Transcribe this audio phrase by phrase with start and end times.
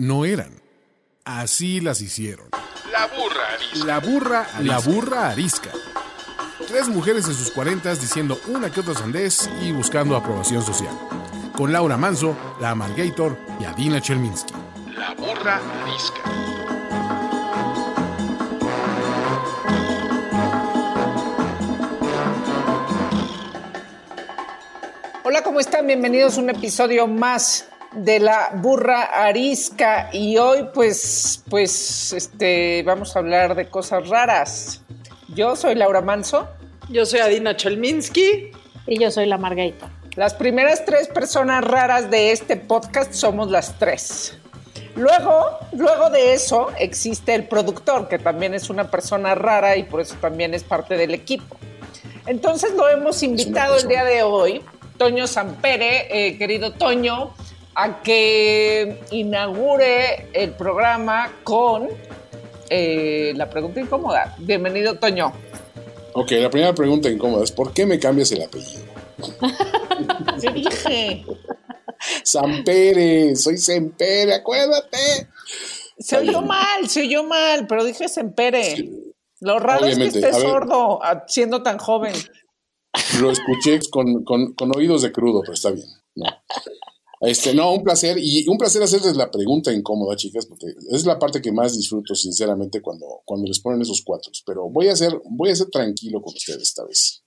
[0.00, 0.62] no eran.
[1.24, 2.48] Así las hicieron.
[2.90, 3.84] La burra arisca.
[3.84, 5.70] La burra, la burra arisca.
[6.66, 10.98] Tres mujeres en sus cuarentas diciendo una que otra sandez y buscando aprobación social.
[11.54, 14.54] Con Laura Manso, la Amalgator y Adina Chelminsky.
[14.96, 16.22] La burra arisca.
[25.24, 25.86] Hola, ¿cómo están?
[25.86, 33.16] Bienvenidos a un episodio más de la burra arisca y hoy pues pues este vamos
[33.16, 34.82] a hablar de cosas raras.
[35.28, 36.48] Yo soy Laura Manso.
[36.88, 38.50] Yo soy Adina Chelminsky.
[38.86, 39.90] Y yo soy la Margarita.
[40.16, 44.36] Las primeras tres personas raras de este podcast somos las tres.
[44.96, 50.00] Luego, luego de eso existe el productor, que también es una persona rara y por
[50.00, 51.56] eso también es parte del equipo.
[52.26, 54.62] Entonces lo hemos invitado el día de hoy,
[54.98, 57.32] Toño Sampere, eh, querido Toño,
[57.74, 61.88] a que inaugure el programa con
[62.68, 64.34] eh, la pregunta incómoda.
[64.38, 65.32] Bienvenido, Toño.
[66.12, 68.82] Ok, la primera pregunta incómoda es: ¿por qué me cambias el apellido?
[70.40, 71.24] ¿Qué dije?
[72.24, 75.28] Sampere, soy Sempere, acuérdate.
[75.98, 78.88] Se oyó mal, se oyó mal, pero dije Sempere.
[79.40, 82.14] Lo raro Obviamente, es que estés sordo siendo tan joven.
[83.20, 85.86] Lo escuché con, con- con oídos de crudo, pero está bien.
[86.14, 86.26] No.
[87.20, 88.16] Este, no, un placer.
[88.18, 92.14] Y un placer hacerles la pregunta incómoda, chicas, porque es la parte que más disfruto,
[92.14, 94.32] sinceramente, cuando, cuando les ponen esos cuatro.
[94.46, 97.22] Pero voy a ser, voy a ser tranquilo con ustedes esta vez.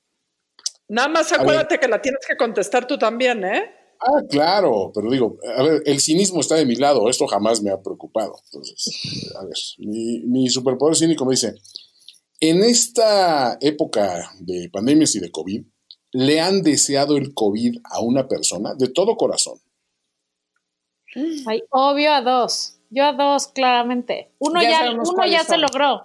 [0.89, 3.63] Nada más acuérdate que la tienes que contestar tú también, ¿eh?
[4.00, 7.72] Ah, claro, pero digo, a ver, el cinismo está de mi lado, esto jamás me
[7.72, 8.35] ha preocupado.
[8.45, 11.55] Entonces, a ver, mi, mi superpoder cínico me dice,
[12.41, 15.63] en esta época de pandemias y de COVID,
[16.11, 19.59] ¿le han deseado el COVID a una persona de todo corazón?
[21.47, 22.80] Ay, obvio a dos.
[22.89, 24.31] Yo a dos, claramente.
[24.39, 26.03] Uno Ya uno ya se logró.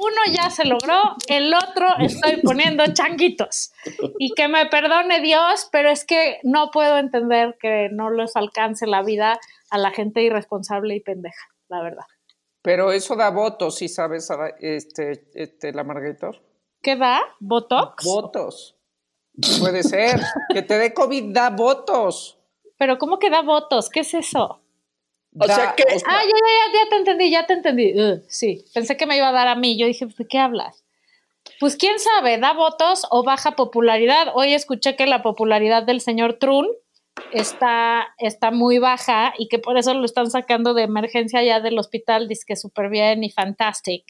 [0.00, 3.72] Uno ya se logró, el otro estoy poniendo changuitos.
[4.18, 8.88] Y que me perdone Dios, pero es que no puedo entender que no les alcance
[8.88, 9.38] la vida
[9.70, 12.06] a la gente irresponsable y pendeja, la verdad.
[12.62, 14.28] Pero eso da votos, si sabes,
[14.58, 16.42] este, este, la Margator.
[16.82, 17.20] ¿Qué da?
[17.38, 18.04] ¿Botox?
[18.04, 18.76] Votos.
[19.60, 20.20] Puede ser.
[20.52, 22.38] que te dé COVID da votos.
[22.76, 23.88] ¿Pero cómo que da votos?
[23.90, 24.60] ¿Qué es eso?
[25.38, 27.92] O Da- sea que- Ah, ya, ya, ya, ya te entendí, ya te entendí.
[28.00, 29.78] Ugh, sí, pensé que me iba a dar a mí.
[29.78, 30.84] Yo dije, ¿de qué hablas?
[31.60, 34.28] Pues quién sabe, ¿da votos o baja popularidad?
[34.34, 36.66] Hoy escuché que la popularidad del señor Trun
[37.32, 41.78] está, está muy baja y que por eso lo están sacando de emergencia ya del
[41.78, 44.04] hospital, dice que súper bien y fantastic,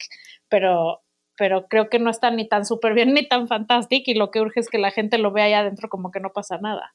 [0.49, 1.03] pero,
[1.37, 4.41] pero creo que no está ni tan súper bien ni tan fantastic y lo que
[4.41, 6.93] urge es que la gente lo vea allá adentro como que no pasa nada.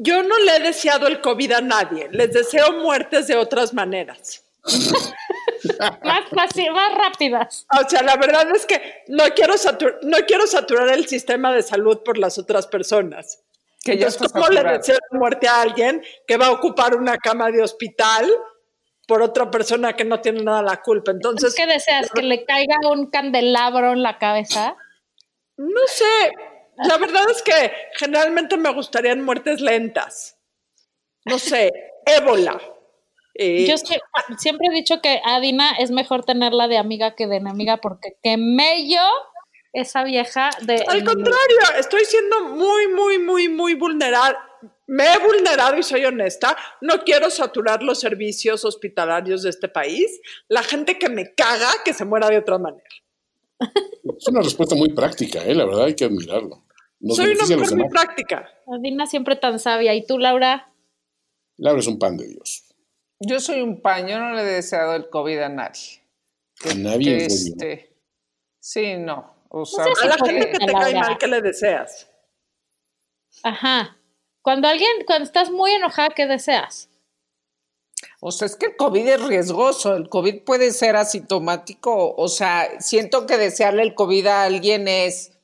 [0.00, 2.08] Yo no le he deseado el COVID a nadie.
[2.12, 4.44] Les deseo muertes de otras maneras.
[6.04, 7.66] Más, fácil, más rápidas.
[7.84, 11.62] O sea, la verdad es que no quiero, satu- no quiero saturar el sistema de
[11.62, 13.42] salud por las otras personas.
[13.82, 14.78] Que Entonces, ¿cómo le saturado.
[14.78, 18.30] deseo la muerte a alguien que va a ocupar una cama de hospital
[19.06, 21.10] por otra persona que no tiene nada la culpa?
[21.10, 22.10] Entonces, ¿Qué deseas?
[22.12, 24.76] ¿Que le caiga un candelabro en la cabeza?
[25.56, 26.32] No sé,
[26.86, 30.38] la verdad es que generalmente me gustarían muertes lentas.
[31.24, 31.70] No sé,
[32.06, 32.60] ébola.
[33.34, 34.00] Eh, Yo sé-
[34.38, 38.16] siempre he dicho que a Dina es mejor tenerla de amiga que de enemiga porque
[38.22, 39.00] que mello
[39.72, 40.82] esa vieja de...
[40.88, 44.38] al contrario, estoy siendo muy, muy, muy, muy vulnerable.
[44.88, 46.56] Me he vulnerado y soy honesta.
[46.80, 50.20] No quiero saturar los servicios hospitalarios de este país.
[50.48, 52.82] La gente que me caga, que se muera de otra manera.
[54.18, 55.54] Es una respuesta muy práctica, ¿eh?
[55.54, 56.64] la verdad hay que admirarlo.
[57.00, 58.48] Nos soy una mujer muy práctica.
[58.66, 59.94] A Dina siempre tan sabia.
[59.94, 60.72] ¿Y tú, Laura?
[61.56, 62.64] Laura es un pan de Dios.
[63.20, 66.02] Yo soy un pan, yo no le he deseado el COVID a nadie.
[66.70, 67.96] A nadie Que este,
[68.60, 69.34] sí, no.
[69.48, 72.08] O sea, sé si A la gente que te cae mal, ¿qué le deseas?
[73.42, 73.96] Ajá.
[74.42, 76.88] Cuando alguien, cuando estás muy enojada, ¿qué deseas?
[78.20, 79.96] O sea, es que el COVID es riesgoso.
[79.96, 82.14] El COVID puede ser asintomático.
[82.16, 85.37] O sea, siento que desearle el COVID a alguien es,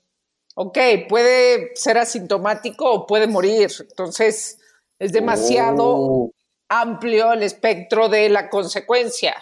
[0.55, 0.79] ok,
[1.09, 3.71] puede ser asintomático o puede morir.
[3.81, 4.59] Entonces,
[4.99, 6.31] es demasiado Oh,
[6.69, 9.35] amplio el espectro de la consecuencia.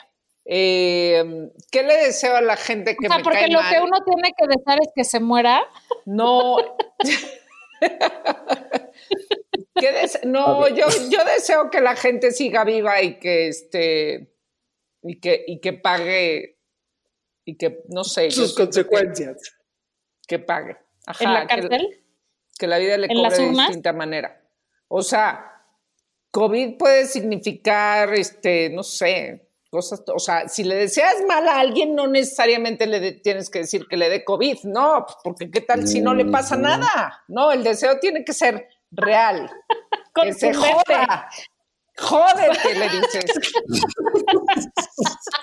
[0.45, 3.73] Eh, ¿Qué le deseo a la gente que o sea, me porque cae lo mal?
[3.73, 5.63] que uno tiene que desear es que se muera.
[6.05, 6.57] No.
[9.75, 14.33] ¿Qué dese- no, yo, yo deseo que la gente siga viva y que este
[15.03, 16.59] y que, y que pague
[17.45, 19.37] y que no sé Sus consecuencias.
[20.27, 20.77] que, que pague
[21.07, 22.05] Ajá, ¿En la que- cárcel?
[22.59, 24.41] que, la vida le ¿En las cobre de distinta manera.
[24.89, 25.49] O sea
[26.31, 31.95] COVID puede significar, este, no sé, cosas, o sea, si le deseas mal a alguien,
[31.95, 35.61] no necesariamente le de- tienes que decir que le dé COVID, no, pues, porque qué
[35.61, 39.51] tal si no le pasa nada, no, el deseo tiene que ser real,
[40.15, 41.29] que se joda,
[41.99, 43.25] jódete, le dices.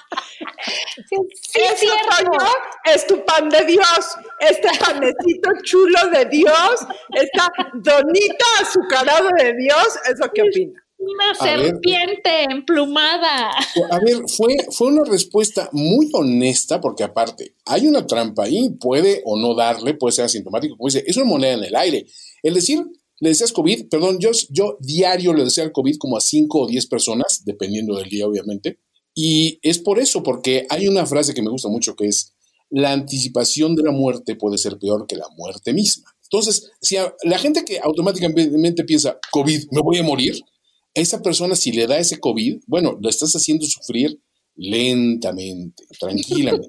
[0.66, 2.46] Sí, sí, es Eso, cierto.
[2.86, 9.88] Es tu pan de Dios, este panecito chulo de Dios, esta donita azucarada de Dios,
[10.10, 10.84] ¿es lo que opina?
[10.98, 11.66] Una A ver.
[11.68, 13.52] serpiente emplumada.
[13.52, 19.22] A ver, fue, fue una respuesta muy honesta, porque aparte, hay una trampa ahí, puede
[19.24, 22.06] o no darle, puede ser asintomático, como dice, es una moneda en el aire.
[22.44, 22.84] El decir,
[23.22, 26.68] le deseas COVID, perdón, yo, yo diario le deseo el COVID como a 5 o
[26.68, 28.80] 10 personas, dependiendo del día, obviamente.
[29.21, 32.36] Y es por eso, porque hay una frase que me gusta mucho que es,
[32.69, 36.10] la anticipación de la muerte puede ser peor que la muerte misma.
[36.24, 41.57] Entonces, si la gente que automáticamente piensa, COVID, me voy a morir, a esa persona
[41.57, 44.21] si le da ese COVID, bueno, lo estás haciendo sufrir
[44.56, 46.68] lentamente, tranquilamente.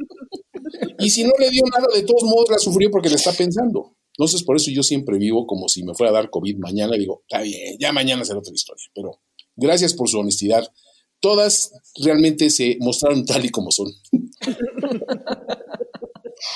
[0.98, 3.96] y si no le dio nada, de todos modos la sufrió porque le está pensando.
[4.18, 6.96] Entonces, por eso yo siempre vivo como si me fuera a dar COVID mañana.
[6.96, 8.86] Digo, está bien, ya mañana será otra historia.
[8.92, 9.20] Pero
[9.54, 10.66] gracias por su honestidad.
[11.20, 11.72] Todas
[12.02, 13.88] realmente se mostraron tal y como son.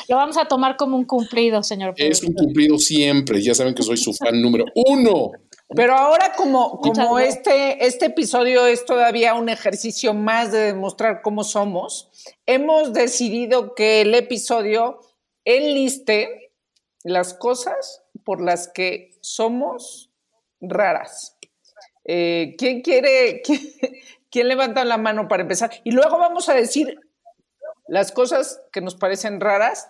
[0.09, 1.95] Lo vamos a tomar como un cumplido, señor.
[1.97, 3.43] Es un cumplido siempre.
[3.43, 5.33] Ya saben que soy su fan número uno.
[5.75, 11.43] Pero ahora como, como este, este episodio es todavía un ejercicio más de demostrar cómo
[11.43, 12.11] somos,
[12.47, 15.01] hemos decidido que el episodio
[15.45, 16.53] enliste
[17.03, 20.11] las cosas por las que somos
[20.61, 21.37] raras.
[22.05, 23.61] Eh, ¿Quién quiere, quién,
[24.35, 25.71] quién levanta la mano para empezar?
[25.85, 26.99] Y luego vamos a decir
[27.87, 29.89] las cosas que nos parecen raras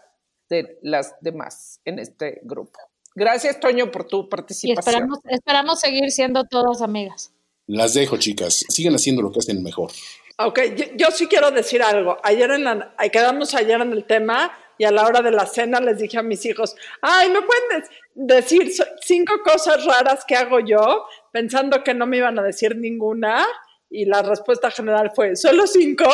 [0.50, 2.78] de las demás en este grupo.
[3.14, 4.78] Gracias, Toño, por tu Y participación.
[4.86, 7.32] esperamos, esperamos seguir siendo todas amigas.
[7.66, 8.66] Las dejo, chicas.
[8.68, 9.90] Sigan haciendo lo que hacen mejor.
[10.36, 12.18] Ok, yo, yo sí quiero decir algo.
[12.22, 15.80] Ayer en la, quedamos ayer en el tema y a la hora de la cena
[15.80, 18.70] les dije a mis hijos, ay, ¿me pueden decir
[19.00, 21.06] cinco cosas raras que hago yo?
[21.32, 23.46] Pensando que no me iban a decir ninguna
[23.94, 26.04] y la respuesta general fue, ¿solo cinco?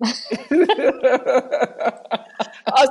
[0.00, 0.06] o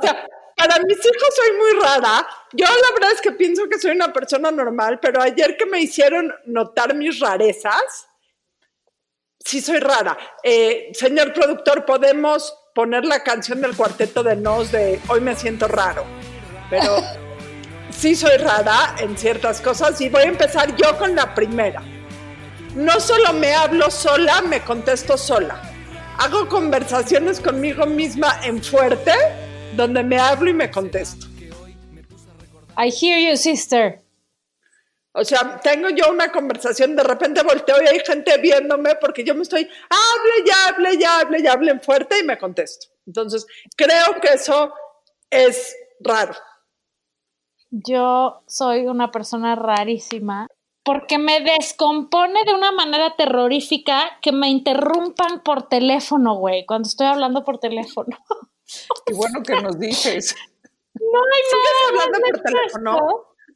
[0.00, 0.26] sea,
[0.56, 2.26] para mis hijos soy muy rara.
[2.52, 5.80] Yo la verdad es que pienso que soy una persona normal, pero ayer que me
[5.80, 8.08] hicieron notar mis rarezas,
[9.38, 10.16] sí soy rara.
[10.42, 15.68] Eh, señor productor, podemos poner la canción del cuarteto de Nos de Hoy me siento
[15.68, 16.06] raro.
[16.70, 16.96] Pero
[17.90, 21.99] sí soy rara en ciertas cosas y voy a empezar yo con la primera.
[22.74, 25.60] No solo me hablo sola, me contesto sola.
[26.18, 29.12] Hago conversaciones conmigo misma en fuerte,
[29.74, 31.26] donde me hablo y me contesto.
[32.78, 34.00] I hear you, sister.
[35.12, 39.34] O sea, tengo yo una conversación, de repente volteo y hay gente viéndome porque yo
[39.34, 42.86] me estoy, hable ya, hable ya, hable ya, hable en fuerte y me contesto.
[43.04, 43.44] Entonces,
[43.76, 44.72] creo que eso
[45.28, 46.34] es raro.
[47.70, 50.46] Yo soy una persona rarísima
[50.84, 57.06] porque me descompone de una manera terrorífica que me interrumpan por teléfono, güey, cuando estoy
[57.06, 58.16] hablando por teléfono.
[59.06, 60.34] Qué bueno que nos dices.
[60.94, 62.98] No hay nada hablando por teléfono?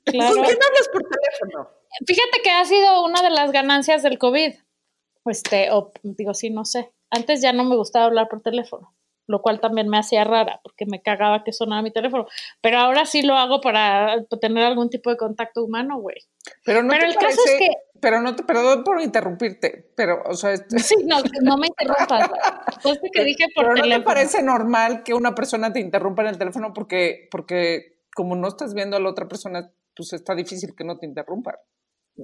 [0.04, 0.34] Claro.
[0.34, 1.70] ¿Con quién hablas por teléfono?
[2.06, 4.54] Fíjate que ha sido una de las ganancias del COVID.
[5.26, 6.92] Este, o digo, sí, no sé.
[7.10, 8.94] Antes ya no me gustaba hablar por teléfono,
[9.26, 12.26] lo cual también me hacía rara porque me cagaba que sonara mi teléfono.
[12.60, 16.16] Pero ahora sí lo hago para tener algún tipo de contacto humano, güey.
[16.64, 20.34] Pero no Pero el caso es que- Pero no te, perdón por interrumpirte, pero, o
[20.34, 22.30] sea, este- Sí, no, no me interrumpas.
[22.66, 26.20] Después de que dije por pero no te parece normal que una persona te interrumpa
[26.22, 30.34] en el teléfono porque, porque como no estás viendo a la otra persona, pues está
[30.34, 31.58] difícil que no te interrumpa.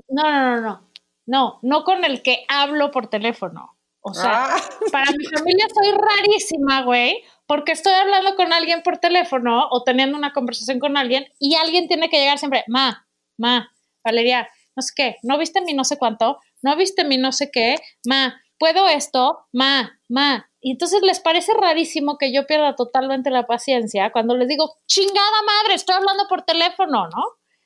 [0.09, 0.91] No, no, no, no.
[1.27, 3.77] No, no con el que hablo por teléfono.
[4.03, 4.61] O sea, Ah.
[4.93, 10.17] para mi familia soy rarísima, güey, porque estoy hablando con alguien por teléfono o teniendo
[10.17, 13.71] una conversación con alguien y alguien tiene que llegar siempre, ma, ma,
[14.05, 17.51] Valeria, no sé qué, no viste mi no sé cuánto, no viste mi no sé
[17.51, 17.77] qué,
[18.07, 19.41] ma, ¿puedo esto?
[19.53, 20.47] Ma, ma.
[20.63, 25.43] Y entonces les parece rarísimo que yo pierda totalmente la paciencia cuando les digo, chingada
[25.47, 27.25] madre, estoy hablando por teléfono, ¿no?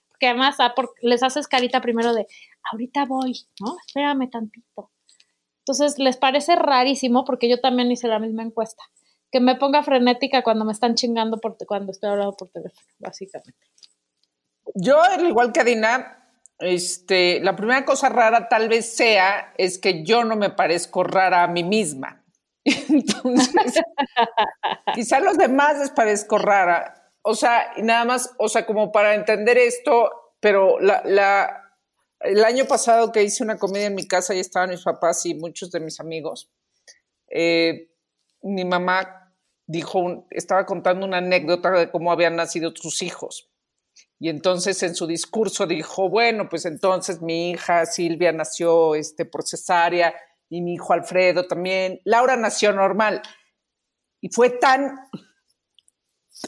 [0.08, 2.26] Porque además ah, por- les haces carita primero de,
[2.72, 3.76] ahorita voy, ¿no?
[3.86, 4.90] Espérame tantito.
[5.66, 8.84] Entonces les parece rarísimo porque yo también hice la misma encuesta.
[9.32, 13.58] Que me ponga frenética cuando me están chingando por cuando estoy hablando por teléfono, básicamente.
[14.74, 20.04] Yo, al igual que Adina, este, la primera cosa rara tal vez sea es que
[20.04, 22.22] yo no me parezco rara a mí misma.
[22.64, 23.82] Entonces,
[24.94, 27.12] quizá los demás les parezco rara.
[27.22, 31.63] O sea, nada más, o sea, como para entender esto, pero la, la,
[32.24, 35.34] el año pasado que hice una comida en mi casa y estaban mis papás y
[35.34, 36.50] muchos de mis amigos,
[37.28, 37.90] eh,
[38.42, 39.32] mi mamá
[39.66, 43.50] dijo, estaba contando una anécdota de cómo habían nacido sus hijos.
[44.18, 49.46] Y entonces en su discurso dijo, bueno, pues entonces mi hija Silvia nació este, por
[49.46, 50.14] cesárea
[50.48, 52.00] y mi hijo Alfredo también.
[52.04, 53.22] Laura nació normal.
[54.20, 54.96] Y fue tan,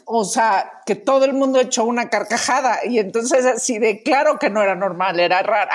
[0.05, 2.85] o sea, que todo el mundo echó una carcajada.
[2.85, 5.75] Y entonces así de, claro que no era normal, era rara.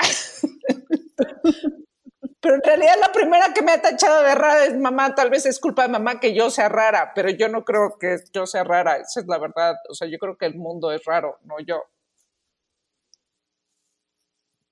[2.40, 5.14] Pero en realidad la primera que me ha tachado de rara es mamá.
[5.14, 8.16] Tal vez es culpa de mamá que yo sea rara, pero yo no creo que
[8.32, 8.96] yo sea rara.
[8.96, 9.76] Esa es la verdad.
[9.88, 11.84] O sea, yo creo que el mundo es raro, no yo.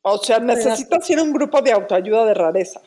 [0.03, 2.81] O sea, necesitas ir a un grupo de autoayuda de rareza.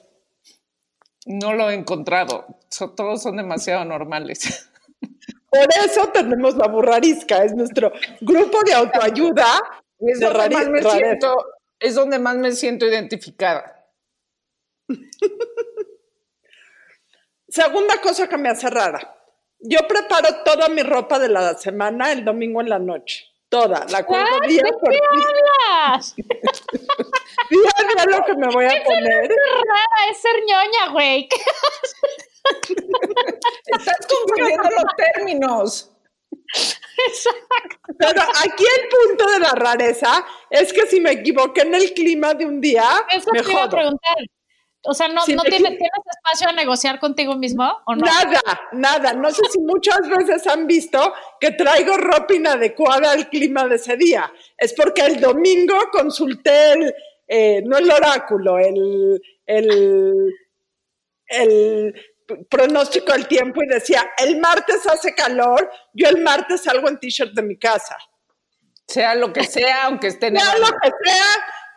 [1.26, 2.46] No lo he encontrado.
[2.70, 4.70] So- todos son demasiado normales.
[5.54, 7.92] Por eso tenemos la burrarisca, es nuestro
[8.22, 9.46] grupo de autoayuda
[10.00, 11.46] Es de donde, más me siento,
[11.80, 13.86] es donde más me siento identificada.
[17.48, 19.16] Segunda cosa que me hace rara.
[19.60, 23.26] Yo preparo toda mi ropa de la semana el domingo en la noche.
[23.48, 23.86] Toda.
[23.90, 25.02] La cuelgo día ¿De por día.
[25.08, 26.16] hablas?
[27.50, 29.30] Día a día lo que me voy a poner.
[29.30, 31.30] Rara es ser ñoña, güey.
[33.66, 35.90] Estás confundiendo los términos.
[37.98, 42.34] Pero aquí el punto de la rareza es que si me equivoqué en el clima
[42.34, 44.18] de un día, Eso me te iba a preguntar.
[44.86, 48.06] O sea, ¿no, Si no tienes espacio a negociar contigo mismo o no?
[48.06, 48.42] Nada,
[48.74, 49.14] nada.
[49.14, 53.96] No sé si muchas veces han visto que traigo ropa inadecuada al clima de ese
[53.96, 54.32] día.
[54.58, 56.94] Es porque el domingo consulté el,
[57.28, 60.36] eh, no el oráculo, el, el,
[61.28, 61.96] el
[62.50, 67.34] pronóstico del tiempo y decía, el martes hace calor, yo el martes salgo en t-shirt
[67.34, 67.98] de mi casa.
[68.88, 70.68] Sea lo que sea, aunque esté Sea nevando.
[70.68, 71.26] lo que sea,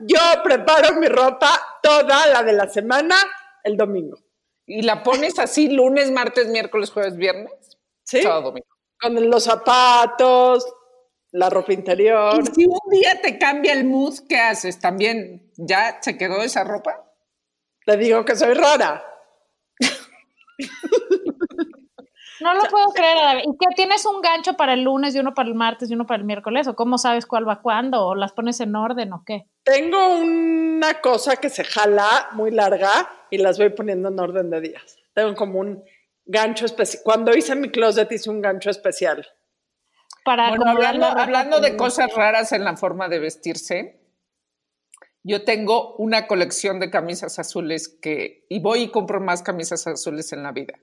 [0.01, 3.17] yo preparo mi ropa toda la de la semana
[3.65, 4.19] el domingo.
[4.67, 7.53] Y la pones así lunes, martes, miércoles, jueves, viernes.
[8.03, 8.23] ¿Sí?
[8.23, 8.67] Sábado, domingo.
[9.01, 10.67] Con los zapatos,
[11.33, 12.41] la ropa interior.
[12.43, 14.81] Y si un día te cambia el mood, ¿qué haces?
[14.81, 17.05] ¿También ya se quedó esa ropa?
[17.85, 19.05] Te digo que soy rara.
[22.41, 23.17] No lo puedo creer.
[23.19, 23.43] Adela.
[23.43, 26.07] ¿Y qué tienes un gancho para el lunes y uno para el martes y uno
[26.07, 26.67] para el miércoles?
[26.67, 28.05] ¿O cómo sabes cuál va cuándo?
[28.05, 29.47] ¿O las pones en orden o qué?
[29.63, 34.61] Tengo una cosa que se jala muy larga y las voy poniendo en orden de
[34.61, 34.99] días.
[35.15, 35.83] Tengo como un
[36.27, 37.03] gancho especial.
[37.05, 39.27] Cuando hice mi closet hice un gancho especial.
[40.25, 44.01] Para Bueno, hablando, de cosas raras en la forma de vestirse,
[45.27, 50.33] yo tengo una colección de camisas azules que, y voy y compro más camisas azules
[50.33, 50.75] en la vida.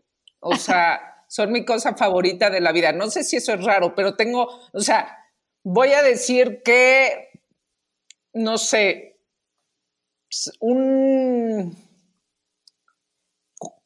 [0.42, 2.92] O sea, son mi cosa favorita de la vida.
[2.92, 5.18] No sé si eso es raro, pero tengo, o sea,
[5.64, 7.30] voy a decir que,
[8.34, 9.18] no sé,
[10.60, 11.78] un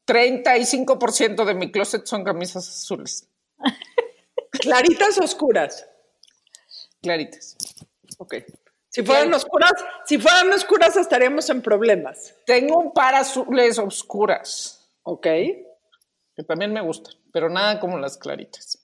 [0.07, 3.29] 35% de mi closet son camisas azules,
[4.51, 5.87] Claritas o oscuras.
[7.01, 7.55] claritas.
[8.17, 8.37] Ok.
[8.97, 9.73] Si fueran oscuras,
[10.05, 12.33] si fueran oscuras estaríamos en problemas.
[12.45, 15.23] Tengo un par azules oscuras, Ok.
[15.23, 18.83] que también me gustan, pero nada como las claritas.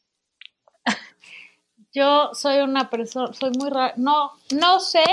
[1.91, 3.93] Yo soy una persona, soy muy rara.
[3.97, 5.03] No, no sé.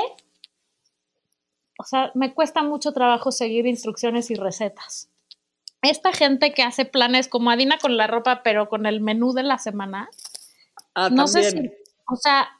[1.79, 5.09] O sea, me cuesta mucho trabajo seguir instrucciones y recetas.
[5.83, 9.43] Esta gente que hace planes como Adina con la ropa, pero con el menú de
[9.43, 10.11] la semana,
[10.95, 11.73] Ah, no sé también.
[11.75, 12.51] si, o sea,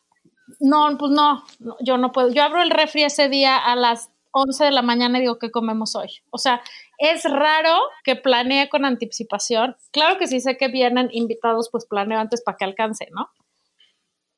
[0.59, 2.31] no, pues no, no, yo no puedo.
[2.31, 5.51] Yo abro el refri ese día a las 11 de la mañana y digo, ¿qué
[5.51, 6.09] comemos hoy?
[6.31, 6.63] O sea,
[6.99, 9.77] es raro que planee con anticipación.
[9.93, 13.29] Claro que sí sé que vienen invitados, pues planeo antes para que alcance, ¿no?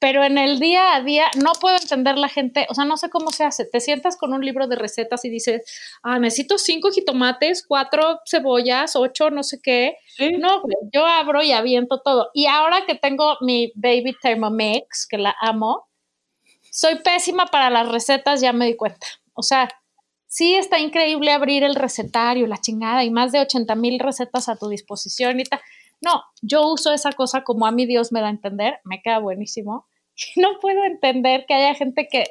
[0.03, 3.09] Pero en el día a día no puedo entender la gente, o sea, no sé
[3.09, 3.67] cómo se hace.
[3.67, 5.63] Te sientas con un libro de recetas y dices,
[6.03, 9.97] ah, necesito cinco jitomates, cuatro cebollas, ocho, no sé qué.
[10.41, 10.61] No,
[10.93, 12.31] yo abro y aviento todo.
[12.35, 15.87] Y ahora que tengo mi Baby Thermomix, que la amo,
[16.73, 19.07] soy pésima para las recetas, ya me di cuenta.
[19.35, 19.69] O sea,
[20.27, 24.57] sí está increíble abrir el recetario, la chingada, y más de 80 mil recetas a
[24.57, 25.61] tu disposición y tal.
[26.01, 29.19] No, yo uso esa cosa como a mi Dios me da a entender, me queda
[29.19, 29.87] buenísimo.
[30.17, 32.25] Y no puedo entender que haya gente que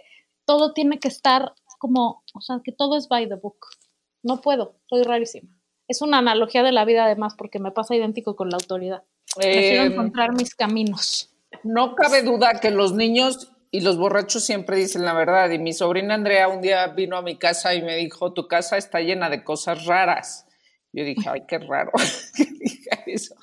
[0.45, 3.57] todo tiene que estar como, o sea, que todo es by the book.
[4.23, 5.49] No puedo, soy rarísima.
[5.87, 9.03] Es una analogía de la vida además porque me pasa idéntico con la autoridad.
[9.35, 11.29] Prefiero Eh, encontrar mis caminos.
[11.63, 15.49] no cabe duda que los niños y los borrachos siempre dicen la verdad.
[15.49, 18.77] Y mi sobrina Andrea un día vino a mi casa y me dijo, tu casa
[18.77, 20.45] está llena de cosas raras.
[20.93, 21.91] Yo dije, ay, qué raro
[22.35, 23.33] que diga eso.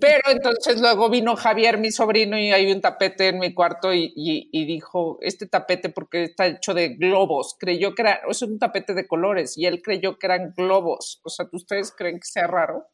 [0.00, 4.12] Pero entonces luego vino Javier, mi sobrino, y hay un tapete en mi cuarto y,
[4.14, 8.60] y- y dijo, este tapete porque está hecho de globos, creyó que era, es un
[8.60, 11.20] tapete de colores y él creyó que eran globos.
[11.24, 12.86] O sea, ¿ustedes creen que sea raro?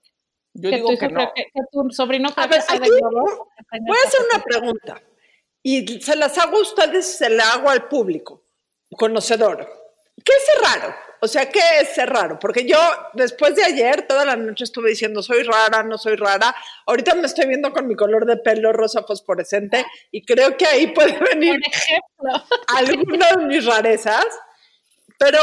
[0.54, 1.30] Yo que digo que no.
[1.34, 4.42] que, que tu sobrino A ver, de aquí globo, que tenga Voy a hacer una
[4.42, 5.02] pregunta
[5.62, 8.44] y se las hago a ustedes y se la hago al público
[8.96, 9.68] conocedor.
[10.24, 10.94] ¿Qué es raro?
[11.22, 12.38] O sea, ¿qué es ser raro?
[12.38, 12.78] Porque yo
[13.12, 16.54] después de ayer toda la noche estuve diciendo soy rara, no soy rara.
[16.86, 20.88] Ahorita me estoy viendo con mi color de pelo rosa fosforescente y creo que ahí
[20.88, 22.56] puede venir Por ejemplo.
[22.68, 24.26] alguna de mis rarezas.
[25.18, 25.38] Pero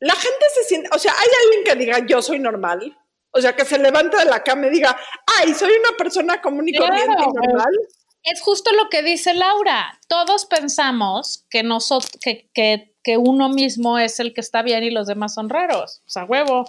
[0.00, 2.96] la gente se siente, o sea, hay alguien que diga yo soy normal.
[3.30, 4.98] O sea, que se levante de la cama y diga,
[5.38, 7.72] ay, soy una persona común y Claro, corriente y normal.
[8.22, 9.98] Es justo lo que dice Laura.
[10.08, 14.90] Todos pensamos que, nosotros, que, que, que uno mismo es el que está bien y
[14.90, 16.02] los demás son raros.
[16.06, 16.66] O sea, huevo.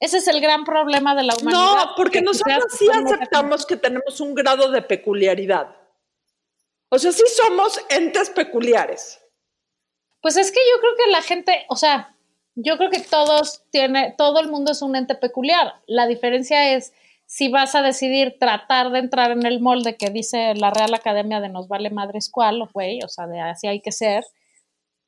[0.00, 1.86] Ese es el gran problema de la humanidad.
[1.86, 5.74] No, porque que nosotros sí aceptamos que tenemos un grado de peculiaridad.
[6.90, 9.20] O sea, sí somos entes peculiares.
[10.20, 12.14] Pues es que yo creo que la gente, o sea,
[12.54, 15.74] yo creo que todos tiene, todo el mundo es un ente peculiar.
[15.86, 16.92] La diferencia es
[17.34, 21.40] si vas a decidir tratar de entrar en el molde que dice la Real Academia
[21.40, 24.22] de nos vale madres cuál, güey, o sea, de así hay que ser.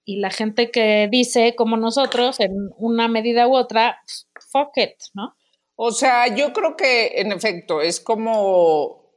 [0.04, 4.97] Y la gente que dice, como nosotros, en una medida u otra, pues, fuck it,
[5.14, 5.37] ¿no?
[5.76, 9.12] O sea, yo creo que en efecto es como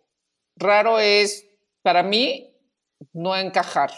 [0.56, 1.48] raro es
[1.82, 2.56] para mí
[3.12, 3.89] no encajar.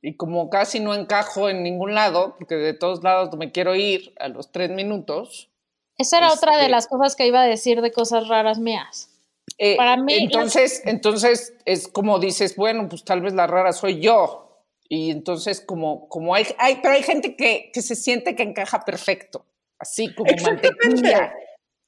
[0.00, 4.14] Y como casi no encajo en ningún lado, porque de todos lados me quiero ir
[4.18, 5.50] a los tres minutos,
[5.98, 9.10] Esa era otra de Este- las cosas que iba a decir de cosas raras mías.
[9.58, 14.00] eh, Para mí, entonces, entonces es como dices, bueno, pues tal vez la rara soy
[14.00, 14.40] yo.
[14.88, 18.80] Y entonces como, como hay, hay, pero hay gente que, que se siente que encaja
[18.84, 19.44] perfecto,
[19.78, 20.70] así como Exactamente.
[20.84, 21.34] mantequilla,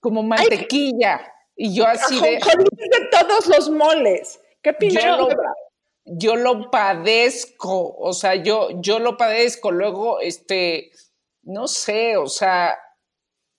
[0.00, 1.32] como mantequilla.
[1.56, 2.32] Y yo así de...
[2.32, 4.40] De todos los moles.
[4.62, 5.28] ¿Qué pinche Yo lo,
[6.04, 9.70] yo lo padezco, o sea, yo, yo lo padezco.
[9.70, 10.90] Luego, este,
[11.42, 12.76] no sé, o sea,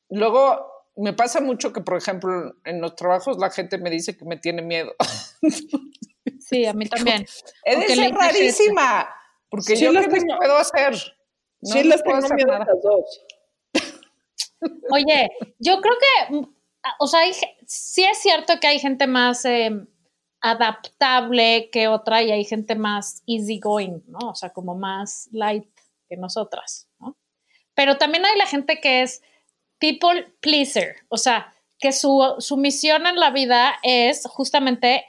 [0.09, 4.25] luego me pasa mucho que, por ejemplo, en los trabajos la gente me dice que
[4.25, 4.93] me tiene miedo.
[6.39, 7.25] Sí, a mí también.
[7.63, 9.13] He de ser rarísima,
[9.50, 10.93] porque Sí yo qué les puedo hacer.
[11.61, 12.74] No sí, les puedo tengo hacer miedo a nada.
[12.74, 13.25] las dos.
[14.91, 16.48] Oye, yo creo que,
[17.00, 17.33] o sea, hay
[17.65, 19.72] sí es cierto que hay gente más eh,
[20.41, 24.29] adaptable que otra y hay gente más easygoing, ¿no?
[24.29, 25.67] O sea, como más light
[26.07, 27.17] que nosotras, ¿no?
[27.74, 29.22] Pero también hay la gente que es
[29.79, 35.05] people pleaser, o sea, que su, su misión en la vida es justamente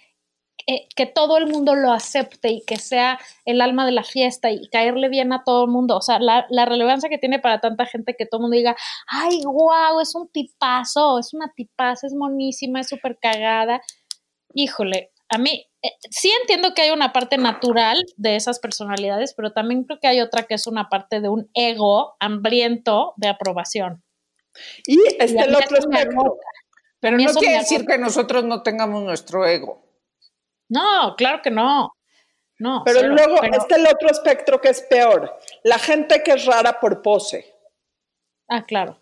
[0.66, 4.50] eh, que todo el mundo lo acepte y que sea el alma de la fiesta
[4.50, 5.96] y caerle bien a todo el mundo.
[5.96, 8.76] O sea, la, la relevancia que tiene para tanta gente que todo el mundo diga,
[9.06, 13.80] ay, wow, es un tipazo, es una tipaza, es monísima, es súper cagada.
[14.52, 19.52] Híjole, a mí eh, sí entiendo que hay una parte natural de esas personalidades, pero
[19.52, 24.02] también creo que hay otra que es una parte de un ego hambriento de aprobación.
[24.86, 26.46] Y está el otro agota.
[27.00, 29.84] Pero no quiere decir que nosotros no tengamos nuestro ego.
[30.68, 31.92] No, claro que no.
[32.60, 35.32] No, Pero cero, luego pero- está el otro espectro que es peor.
[35.62, 37.54] La gente que es rara por pose.
[38.48, 39.00] Ah, claro.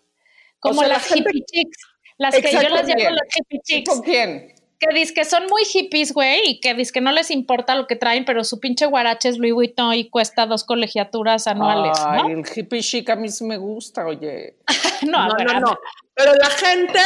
[0.59, 1.77] Como sea, la las gente- hippie chicks.
[2.19, 3.89] Las que yo las llamo las hippie chicks.
[3.89, 4.53] ¿Tipo quién?
[4.79, 7.87] Que dicen que son muy hippies, güey, y que dicen que no les importa lo
[7.87, 12.31] que traen, pero su pinche guarache es Louis Vuitton y cuesta dos colegiaturas anuales, Ay,
[12.33, 14.57] el hippie chic a mí sí me gusta, oye.
[15.07, 15.23] ¿no?
[15.23, 15.79] No, No, ver, no, no.
[16.13, 16.99] Pero la gente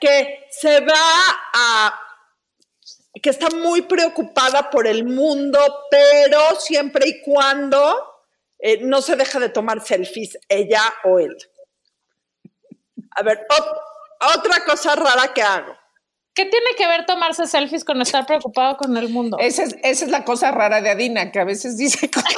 [0.00, 0.94] que se va
[1.54, 2.00] a
[3.20, 5.58] que está muy preocupada por el mundo,
[5.90, 8.22] pero siempre y cuando
[8.60, 11.36] eh, no se deja de tomar selfies ella o él.
[13.16, 15.74] A ver, ot- otra cosa rara que hago.
[16.38, 19.38] ¿Qué tiene que ver tomarse selfies con estar preocupado con el mundo?
[19.40, 22.32] Esa es, esa es la cosa rara de Adina, que a veces dice cosas.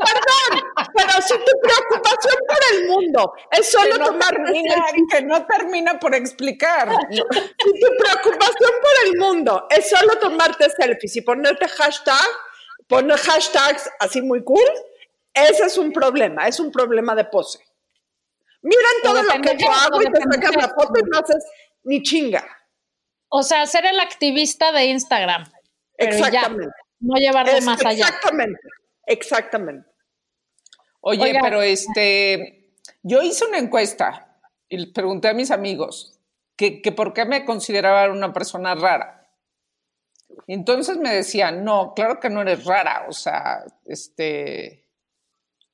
[0.00, 0.64] Perdón,
[0.94, 5.22] pero si tu preocupación por el mundo es solo que no, tomar termina, selfies, que
[5.24, 6.88] no termina por explicar.
[7.10, 12.28] si tu preocupación por el mundo es solo tomarte selfies y ponerte hashtag,
[12.88, 14.64] poner hashtags así muy cool,
[15.34, 17.58] ese es un problema, es un problema de pose.
[18.62, 21.44] Miren todo lo que yo hago y te sacas la foto y no haces
[21.84, 22.44] ni chinga.
[23.28, 25.44] O sea, ser el activista de Instagram.
[25.44, 26.72] Ya, Exactamente.
[27.00, 28.06] no llevarlo Es- más allá.
[28.06, 28.60] exactamente,
[29.06, 29.88] exactamente.
[31.00, 31.40] Oye, Oiga.
[31.42, 36.18] pero este, yo hice una encuesta y pregunté a mis amigos
[36.56, 39.30] que, que por qué me consideraban una persona rara.
[40.46, 44.88] Entonces me decían, no, claro que no eres rara, o sea, este,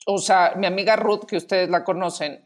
[0.07, 2.44] o sea, mi amiga Ruth, que ustedes la conocen,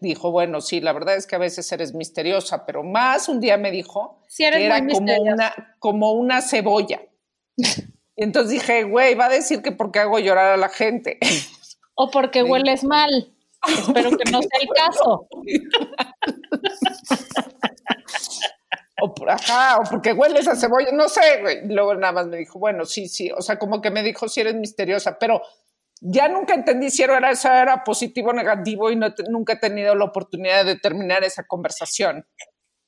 [0.00, 3.56] dijo, bueno, sí, la verdad es que a veces eres misteriosa, pero más un día
[3.58, 7.02] me dijo Sí, eres que era como una, como una cebolla.
[7.56, 7.64] Y
[8.16, 11.18] entonces dije, güey, va a decir que porque hago llorar a la gente.
[11.94, 13.32] O porque hueles mal.
[13.68, 15.28] Espero que no sea el caso.
[19.02, 21.66] O, por- ajá, o porque hueles a cebolla, no sé, güey.
[21.66, 24.40] Luego nada más me dijo, bueno, sí, sí, o sea, como que me dijo si
[24.40, 25.42] eres misteriosa, pero
[26.00, 29.56] ya nunca entendí si era, eso era positivo o negativo y no te- nunca he
[29.56, 32.26] tenido la oportunidad de terminar esa conversación.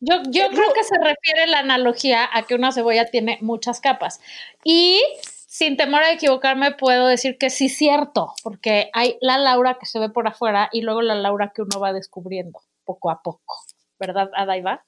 [0.00, 4.20] Yo, yo creo que se refiere la analogía a que una cebolla tiene muchas capas.
[4.64, 5.00] Y
[5.46, 9.86] sin temor a equivocarme, puedo decir que sí es cierto, porque hay la Laura que
[9.86, 13.62] se ve por afuera y luego la Laura que uno va descubriendo poco a poco.
[14.00, 14.84] ¿Verdad, Adaiva?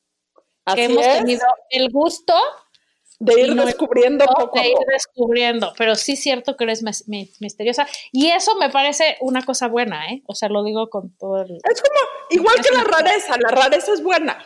[0.65, 2.35] Así que hemos es, tenido el gusto
[3.25, 6.83] de ir no- descubriendo poco a de ir descubriendo, pero sí es cierto que eres
[6.83, 10.23] mis- mi- misteriosa y eso me parece una cosa buena, ¿eh?
[10.27, 11.57] O sea, lo digo con todo el...
[11.69, 14.39] Es como, igual que la rareza, la rareza es buena.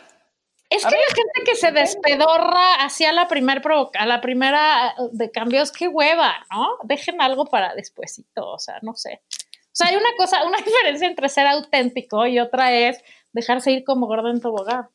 [0.69, 3.63] Es que la gente que se despedorra hacia la primer
[3.97, 6.77] a la primera eh, de cambios, qué hueva, ¿no?
[6.83, 9.21] Dejen algo para despuesito, o sea, no sé.
[9.31, 13.83] O sea, hay una cosa, una diferencia entre ser auténtico y otra es dejarse ir
[13.83, 14.89] como gordo en tobogán.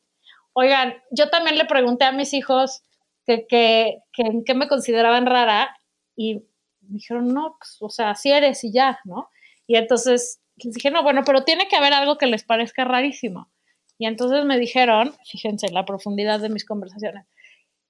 [0.53, 2.81] Oigan, yo también le pregunté a mis hijos
[3.25, 5.75] que, que, que qué me consideraban rara
[6.15, 6.35] y
[6.81, 9.29] me dijeron, no, pues, o sea, así eres y ya, ¿no?
[9.67, 13.49] Y entonces les dije, no, bueno, pero tiene que haber algo que les parezca rarísimo.
[13.97, 17.25] Y entonces me dijeron, fíjense la profundidad de mis conversaciones,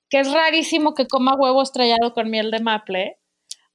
[0.09, 3.19] que es rarísimo que coma huevo estrellado con miel de maple,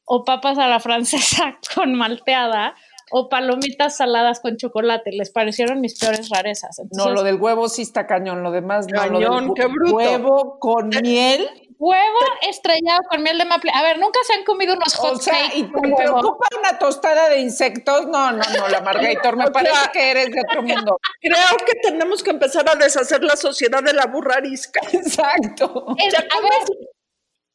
[0.04, 2.74] o papas a la francesa con malteada,
[3.10, 5.10] o palomitas saladas con chocolate.
[5.12, 6.78] Les parecieron mis peores rarezas.
[6.78, 8.96] No, Entonces, lo del huevo sí está cañón, lo demás no.
[9.06, 9.94] lo del Cañón, qué bruto.
[9.96, 11.48] Huevo con miel.
[11.78, 12.18] huevo
[12.48, 13.70] estrellado con miel de maple.
[13.74, 16.78] A ver, ¿nunca se han comido unos hot O sea, cakes y te preocupa una
[16.78, 18.06] tostada de insectos.
[18.06, 20.98] No, no, no, la Margator, me parece que eres de otro mundo.
[21.20, 24.80] Creo que tenemos que empezar a deshacer la sociedad de la burrarisca.
[24.92, 25.86] Exacto.
[25.98, 26.76] Es- a ver,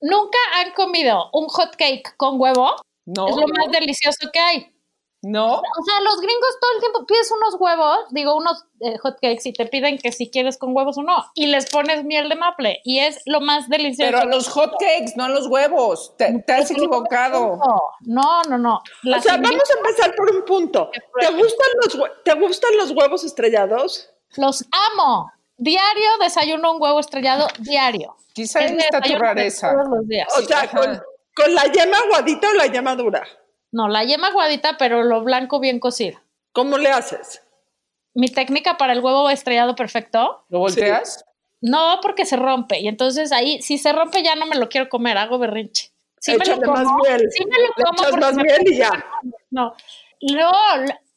[0.01, 2.75] ¿nunca han comido un hot cake con huevo?
[3.05, 4.74] No, es lo más delicioso que hay.
[5.27, 5.55] No.
[5.55, 9.41] O sea, los gringos todo el tiempo pides unos huevos, digo, unos eh, hot cakes
[9.49, 11.15] y te piden que si quieres con huevos o no.
[11.33, 14.11] Y les pones miel de maple y es lo más delicioso.
[14.11, 16.13] Pero a los hot cakes, no a los huevos.
[16.17, 17.59] Te, te has equivocado.
[18.01, 18.75] No, no, no.
[18.75, 20.91] O sea, invito- vamos a empezar por un punto.
[21.19, 24.09] ¿Te gustan los, hue- ¿te gustan los huevos estrellados?
[24.37, 25.31] Los amo.
[25.57, 28.15] Diario desayuno un huevo estrellado, diario.
[28.33, 29.71] Quizá Es ahí está tu rareza.
[29.71, 30.27] Todos los días.
[30.37, 33.23] O sea, con la yema aguadita o la yema dura.
[33.75, 36.17] No, la yema aguadita, pero lo blanco bien cocido.
[36.53, 37.41] ¿Cómo le haces?
[38.13, 41.25] Mi técnica para el huevo estrellado perfecto, ¿Lo volteas?
[41.59, 42.79] no porque se rompe.
[42.79, 45.91] Y entonces ahí, si se rompe, ya no me lo quiero comer, hago berrinche.
[46.21, 47.29] Sí me lo Échale más como, miel.
[47.29, 48.91] sí me lo como más miel y ya.
[49.49, 49.75] No.
[50.21, 50.55] Luego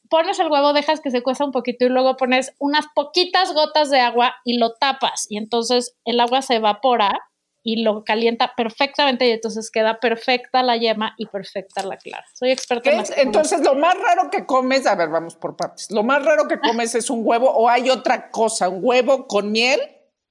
[0.09, 3.89] pones el huevo, dejas que se cueza un poquito y luego pones unas poquitas gotas
[3.89, 5.27] de agua y lo tapas.
[5.29, 7.21] Y entonces el agua se evapora
[7.63, 12.25] y lo calienta perfectamente y entonces queda perfecta la yema y perfecta la clara.
[12.33, 15.91] Soy experta ¿Qué en Entonces, lo más raro que comes, a ver, vamos por partes.
[15.91, 19.51] Lo más raro que comes es un huevo o hay otra cosa, un huevo con
[19.51, 19.79] miel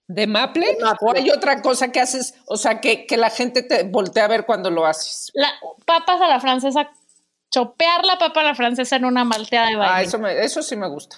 [0.06, 0.98] de maple, De maple.
[1.06, 4.28] o hay otra cosa que haces, o sea, que, que la gente te voltea a
[4.28, 5.30] ver cuando lo haces.
[5.34, 5.48] la,
[5.84, 6.90] papas a la francesa,
[7.50, 10.02] chopear la papa a la francesa en una malteada de Ah, vainilla.
[10.08, 11.16] eso, me- eso sí me gusta.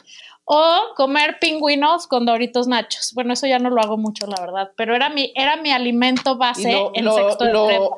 [0.52, 3.12] O comer pingüinos con doritos nachos.
[3.14, 6.36] Bueno, eso ya no lo hago mucho, la verdad, pero era mi, era mi alimento
[6.36, 7.66] base lo, en lo- sexto de prepa.
[7.74, 7.96] lo,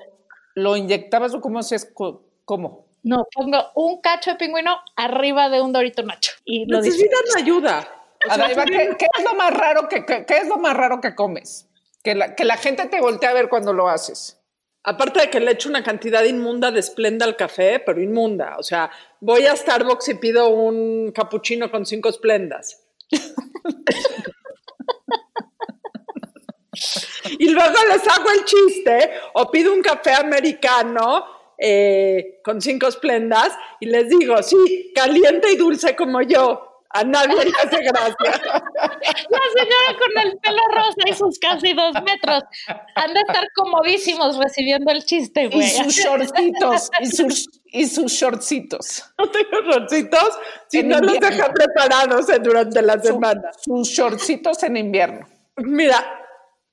[0.55, 2.85] lo inyectabas o cómo hacías, Co- cómo?
[3.05, 6.33] No, pongo un cacho de pingüino arriba de un dorito nacho.
[6.45, 6.79] Y lo.
[6.83, 7.89] Necesitan ayuda.
[8.23, 10.59] O sea, Adaiva, tú ¿qué, qué es lo más raro que, que- qué es lo
[10.59, 11.69] más raro que comes?
[12.05, 14.42] Que la, que la gente te voltea a ver cuando lo haces.
[14.85, 18.57] Aparte de que le echo una cantidad inmunda de Splenda al café, pero inmunda.
[18.59, 18.91] O sea,
[19.21, 22.83] voy a Starbucks y pido un cappuccino con cinco Splendas.
[27.39, 33.53] y luego les hago el chiste o pido un café americano eh, con cinco Splendas
[33.79, 36.72] y les digo, sí, caliente y dulce como yo.
[36.95, 38.41] A nadie le hace gracia.
[39.31, 42.43] La señora con el pelo rosa y sus casi dos metros.
[42.97, 45.69] Han de estar comodísimos recibiendo el chiste, Y güey.
[45.71, 49.05] sus shortcitos, y sus, y sus shortcitos.
[49.19, 51.37] No tengo rocitos si En no los invierno.
[51.37, 53.51] dejan preparados eh, durante la Su- semana.
[53.59, 55.27] sus shortcitos en invierno.
[55.57, 55.97] Mira,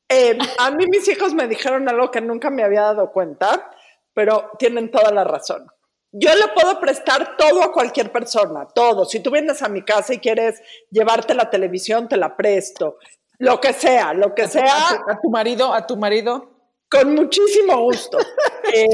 [0.10, 3.72] eh, a mí mis hijos me dijeron algo que nunca me había dado cuenta,
[4.14, 5.66] pero tienen toda la razón.
[6.12, 9.06] Yo le puedo prestar todo a cualquier persona, todo.
[9.06, 12.98] Si tú vienes a mi casa y quieres llevarte la televisión, te la presto.
[13.38, 16.50] Lo que sea, lo que A sea, tu, a tu marido, a tu marido.
[16.90, 18.18] con muchísimo gusto.
[18.72, 18.86] Eh,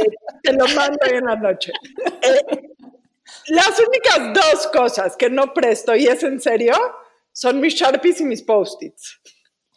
[0.41, 1.73] te lo mando hoy en la noche.
[2.21, 2.69] Eh,
[3.47, 6.73] Las únicas dos cosas que no presto, y es en serio,
[7.33, 9.19] son mis Sharpies y mis Post-its.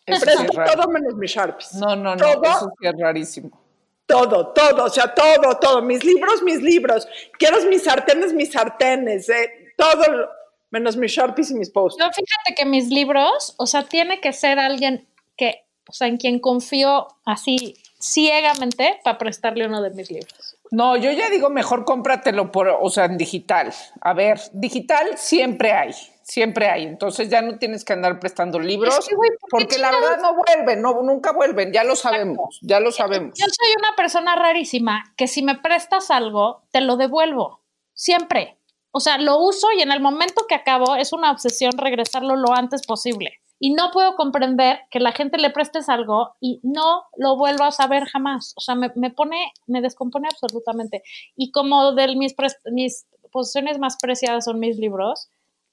[0.06, 1.74] Presto todo menos mis Sharpies.
[1.74, 2.42] No, no, no, Todo.
[2.44, 3.60] eso sí es rarísimo.
[4.08, 5.82] Todo, todo, o sea, todo, todo.
[5.82, 7.06] Mis libros, mis libros.
[7.38, 9.28] Quiero mis sartenes, mis sartenes.
[9.28, 10.28] eh, todo, lo-
[10.70, 12.04] menos mis Sharpies y mis Post-its.
[12.04, 16.16] Yo fíjate que mis libros, o sea, tiene que ser alguien que, o sea, en
[16.18, 20.56] quien confío así ciegamente para prestarle uno de mis libros.
[20.70, 23.72] No, yo ya digo, mejor cómpratelo por, o sea, en digital.
[24.02, 25.92] A ver, digital siempre hay,
[26.28, 26.84] siempre hay.
[26.84, 29.90] Entonces ya no tienes que andar prestando libros, Es que, güey, ¿por qué porque la
[29.90, 33.32] verdad no vuelven, no, nunca vuelven, ya lo sabemos, ya lo sabemos.
[33.38, 37.62] Yo soy una persona rarísima que si me prestas algo, te lo devuelvo.
[37.94, 38.58] Siempre.
[38.90, 42.52] O sea, lo uso y en el momento que acabo es una obsesión regresarlo lo
[42.52, 43.40] antes posible.
[43.60, 47.72] Y no puedo comprender que la gente le prestes algo y no lo vuelva a
[47.72, 48.52] saber jamás.
[48.56, 51.02] O sea, me, me pone, me descompone absolutamente.
[51.36, 52.34] Y como de mis,
[52.70, 55.28] mis posesiones más preciadas son mis libros,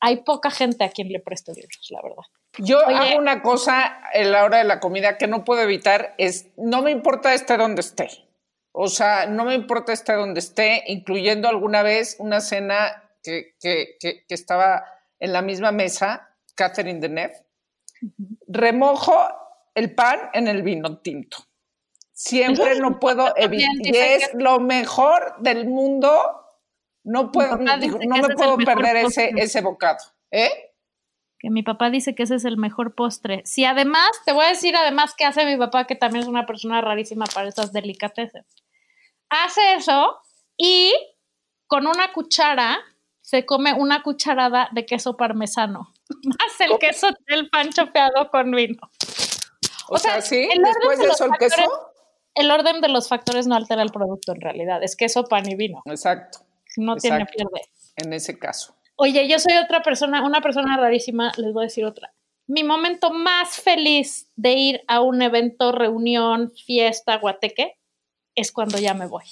[0.06, 2.24] hay poca gente a quien le presto libros, la verdad.
[2.60, 2.96] Yo Oye.
[2.96, 6.84] hago una cosa en la hora de la comida que no puedo evitar, es no
[6.84, 8.10] me importa esté donde esté.
[8.72, 13.98] O sea, no me importa esté donde esté, incluyendo alguna vez una cena que, que,
[14.00, 14.86] que, que estaba
[15.20, 17.44] en la misma mesa, Catherine Deneuve.
[18.48, 19.16] Remojo
[19.74, 21.38] el pan en el vino tinto.
[22.14, 23.72] Siempre no puedo evitar.
[23.82, 26.45] Y es lo mejor del mundo.
[27.06, 30.00] No puedo, no, me puedo perder ese, ese bocado.
[30.32, 30.50] ¿Eh?
[31.38, 33.44] que mi papá dice que ese es el mejor postre.
[33.46, 36.46] Si además, te voy a decir además que hace mi papá, que también es una
[36.48, 38.46] persona rarísima para esas delicateces.
[39.30, 40.18] Hace eso
[40.58, 40.94] y
[41.68, 42.80] con una cuchara
[43.22, 48.80] se come una cucharada de queso parmesano, más el queso del pan chopeado con vino.
[49.90, 51.92] O, O sea, sea, sí, el después de eso el factores- queso.
[52.34, 55.56] El orden de los factores no altera el producto en realidad, es queso, pan y
[55.56, 55.82] vino.
[55.86, 56.40] Exacto,
[56.78, 57.50] No tiene Exacto.
[57.52, 57.70] pierde.
[57.98, 58.76] en ese caso.
[58.98, 62.14] Oye, yo soy otra persona, una persona rarísima, les voy a decir otra.
[62.48, 67.78] Mi momento más feliz de ir a un evento, reunión, fiesta, guateque,
[68.36, 69.26] es cuando ya me voy.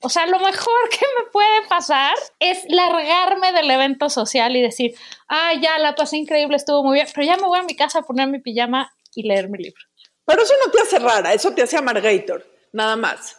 [0.00, 4.94] O sea, lo mejor que me puede pasar es largarme del evento social y decir,
[5.28, 8.00] ah, ya la pasé increíble, estuvo muy bien, pero ya me voy a mi casa
[8.00, 9.80] a poner mi pijama y leer mi libro.
[10.26, 13.38] Pero eso no te hace rara, eso te hace amargator, nada más.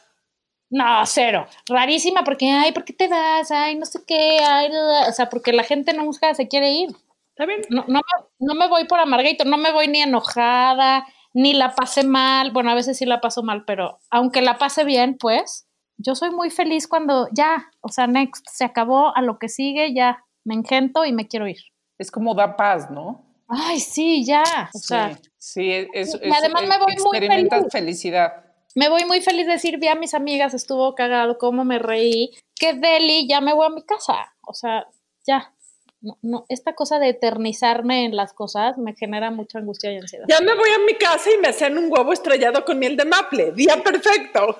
[0.69, 1.45] No, cero.
[1.67, 3.51] Rarísima porque, ay, ¿por qué te vas?
[3.51, 4.39] Ay, no sé qué.
[4.43, 4.69] Ay,
[5.07, 6.89] o sea, porque la gente nunca se quiere ir.
[7.29, 7.61] ¿Está bien?
[7.69, 11.75] No, no, me, no me voy por amarguito, no me voy ni enojada, ni la
[11.75, 12.51] pasé mal.
[12.51, 16.31] Bueno, a veces sí la paso mal, pero aunque la pase bien, pues yo soy
[16.31, 20.55] muy feliz cuando ya, o sea, next, se acabó a lo que sigue, ya me
[20.55, 21.57] engento y me quiero ir.
[21.97, 23.21] Es como da paz, ¿no?
[23.47, 24.43] Ay, sí, ya.
[24.73, 27.49] O sea, sí, sí, es, es- y además es- me voy muy feliz.
[27.71, 28.44] felicidad.
[28.75, 32.31] Me voy muy feliz de decir, vi a mis amigas, estuvo cagado, cómo me reí,
[32.55, 34.33] qué deli, ya me voy a mi casa.
[34.45, 34.85] O sea,
[35.25, 35.53] ya.
[36.01, 40.25] No, no, esta cosa de eternizarme en las cosas me genera mucha angustia y ansiedad.
[40.27, 43.05] Ya me voy a mi casa y me hacen un huevo estrellado con miel de
[43.05, 43.53] maple.
[43.53, 44.59] Día perfecto.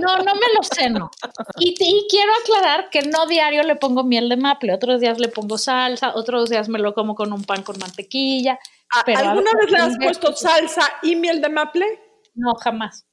[0.00, 1.10] No, no me lo ceno.
[1.58, 5.28] Y, y quiero aclarar que no diario le pongo miel de maple, otros días le
[5.28, 8.58] pongo salsa, otros días me lo como con un pan con mantequilla.
[9.06, 12.03] Pero ¿Alguna vez le has puesto salsa y miel de maple?
[12.34, 13.06] No, jamás.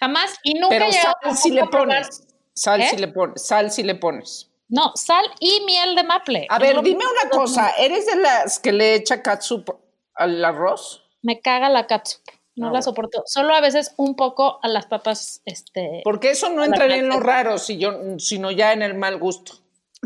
[0.00, 0.38] Jamás.
[0.42, 2.26] Y nunca Pero sal a si le pones.
[2.54, 2.88] Sal ¿Eh?
[2.90, 3.46] si le pones.
[3.46, 4.50] Sal si le pones.
[4.68, 6.46] No, sal y miel de maple.
[6.48, 7.70] A ver, dime una cosa.
[7.78, 9.68] ¿Eres de las que le echa catsup
[10.14, 11.04] al arroz?
[11.22, 12.22] Me caga la catsup.
[12.54, 13.22] No Ah, la soporto.
[13.26, 16.02] Solo a veces un poco a las papas, este.
[16.04, 19.54] Porque eso no entraría en lo raro, si yo, sino ya en el mal gusto.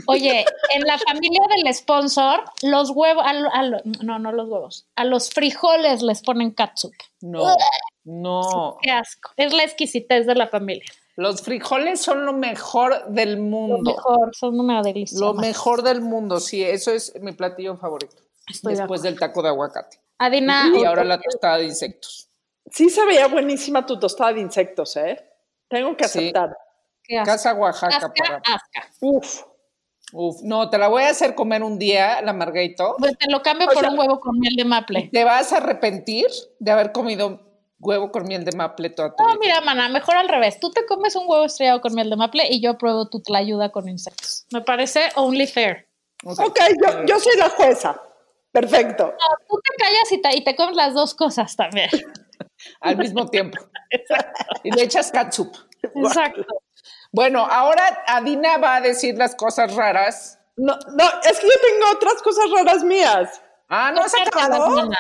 [0.07, 3.63] Oye, en la familia del sponsor, los huevos, a a
[4.03, 6.93] no, no los huevos, a los frijoles les ponen catsup.
[7.21, 7.57] No,
[8.07, 8.79] no.
[8.83, 9.31] Qué asco.
[9.37, 10.85] Es la exquisitez de la familia.
[11.17, 13.91] Los frijoles son lo mejor del Lo mundo.
[13.95, 15.19] mejor, son una delicia.
[15.19, 18.17] Lo mejor del mundo, sí, eso es mi platillo favorito.
[18.49, 19.99] Estoy de después del taco de aguacate.
[20.19, 22.29] Adina, Y ahora la tostada de insectos.
[22.71, 25.25] Sí se veía buenísima tu tostada de insectos, ¿eh?
[25.69, 26.19] Tengo que Sí.
[26.21, 26.51] aceptar.
[26.51, 27.25] asco.
[27.25, 27.97] Casa Oaxaca.
[27.97, 28.91] Asca, para- asca.
[29.01, 29.43] Uf.
[30.13, 32.95] Uf, no, te la voy a hacer comer un día, la Margarito.
[32.99, 35.11] Pues te lo cambio O por sea- un huevo con miel de maple.
[35.13, 36.27] Te vas a arrepentir
[36.61, 37.46] de haber comido
[37.79, 39.39] huevo con miel de maple toda tu No, vida.
[39.41, 40.59] mira, mana, mejor al revés.
[40.61, 43.71] Tú te comes un huevo estrellado con miel de maple y yo pruebo tu tlayuda
[43.71, 44.47] con insectos.
[44.53, 45.89] Me parece only fair.
[46.25, 48.01] O sea, Ok, yo, yo soy la jueza.
[48.53, 49.05] Perfecto.
[49.07, 51.91] No, tú te callas y te, y te comes las dos cosas también.
[52.81, 53.59] al mismo tiempo.
[54.65, 55.55] Y le echas catsup.
[55.83, 56.45] Exacto.
[57.13, 60.39] Bueno, ahora Adina va a decir las cosas raras.
[60.57, 63.43] No, no, es que yo tengo otras cosas raras mías.
[63.69, 64.77] Ah, ¿no has Cosas raras, acabado?
[64.77, 64.93] No,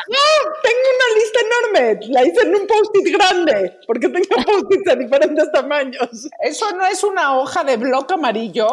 [0.62, 2.00] tengo una lista enorme.
[2.09, 6.29] La hice en un post-it grande, porque tengo post-its de diferentes tamaños.
[6.42, 8.66] ¿Eso no es una hoja de bloque amarillo?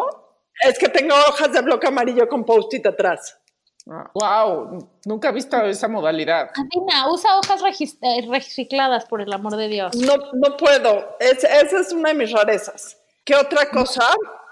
[0.67, 3.37] Es que tengo hojas de bloque amarillo con post-it atrás.
[3.85, 6.49] Wow, nunca he visto esa modalidad.
[6.55, 7.61] Adina, usa hojas
[8.01, 9.95] eh, recicladas, por el amor de Dios.
[9.95, 11.17] No, no puedo.
[11.19, 12.97] Es- esa es una de mis rarezas.
[13.25, 14.05] ¿Qué otra cosa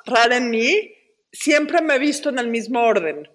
[0.05, 0.93] rara en mí?
[1.31, 3.29] Siempre me he visto en el mismo orden.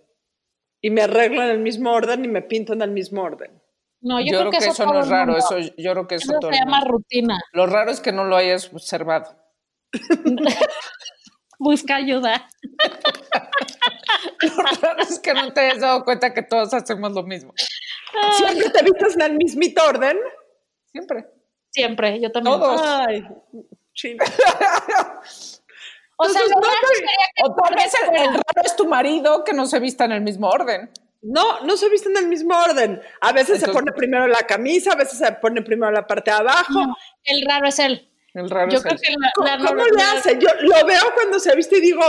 [0.81, 3.62] Y me arreglo en el mismo orden y me pinto en el mismo orden.
[4.01, 6.41] No, yo, Yo, creo que eso no es raro, eso yo creo que eso, Eso
[6.41, 6.93] todo se llama mundo.
[6.93, 7.41] rutina.
[7.53, 9.37] Lo raro es que no lo hayas observado.
[11.59, 12.49] Busca ayuda.
[14.43, 17.55] Lo raro es que no te hayas dado cuenta que todos hacemos lo mismo.
[18.33, 20.19] Siempre te vistes en el mismito orden.
[20.93, 21.27] Siempre.
[21.71, 22.59] Siempre, yo también.
[22.59, 22.81] Todos.
[22.83, 23.27] Ay,
[26.19, 28.77] O sea, Entonces, lo no, raro sería que O tal vez el, el raro es
[28.77, 30.91] tu marido que no se vista en el mismo orden.
[31.23, 33.03] No, no se visten en el mismo orden.
[33.21, 36.31] A veces se Entonces- pone primero la camisa, a veces se pone primero la parte
[36.31, 36.73] de abajo.
[36.73, 38.11] No, el raro es él.
[38.35, 39.01] El raro Yo es creo él.
[39.01, 40.39] que la, ¿Cómo, la cómo le hace?
[40.39, 42.03] Yo lo veo cuando se viste y digo,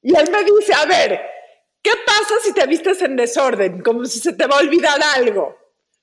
[0.00, 1.20] y él me dice, a ver,
[1.82, 3.82] ¿qué pasa si te vistes en desorden?
[3.82, 5.57] Como si se te va a olvidar algo.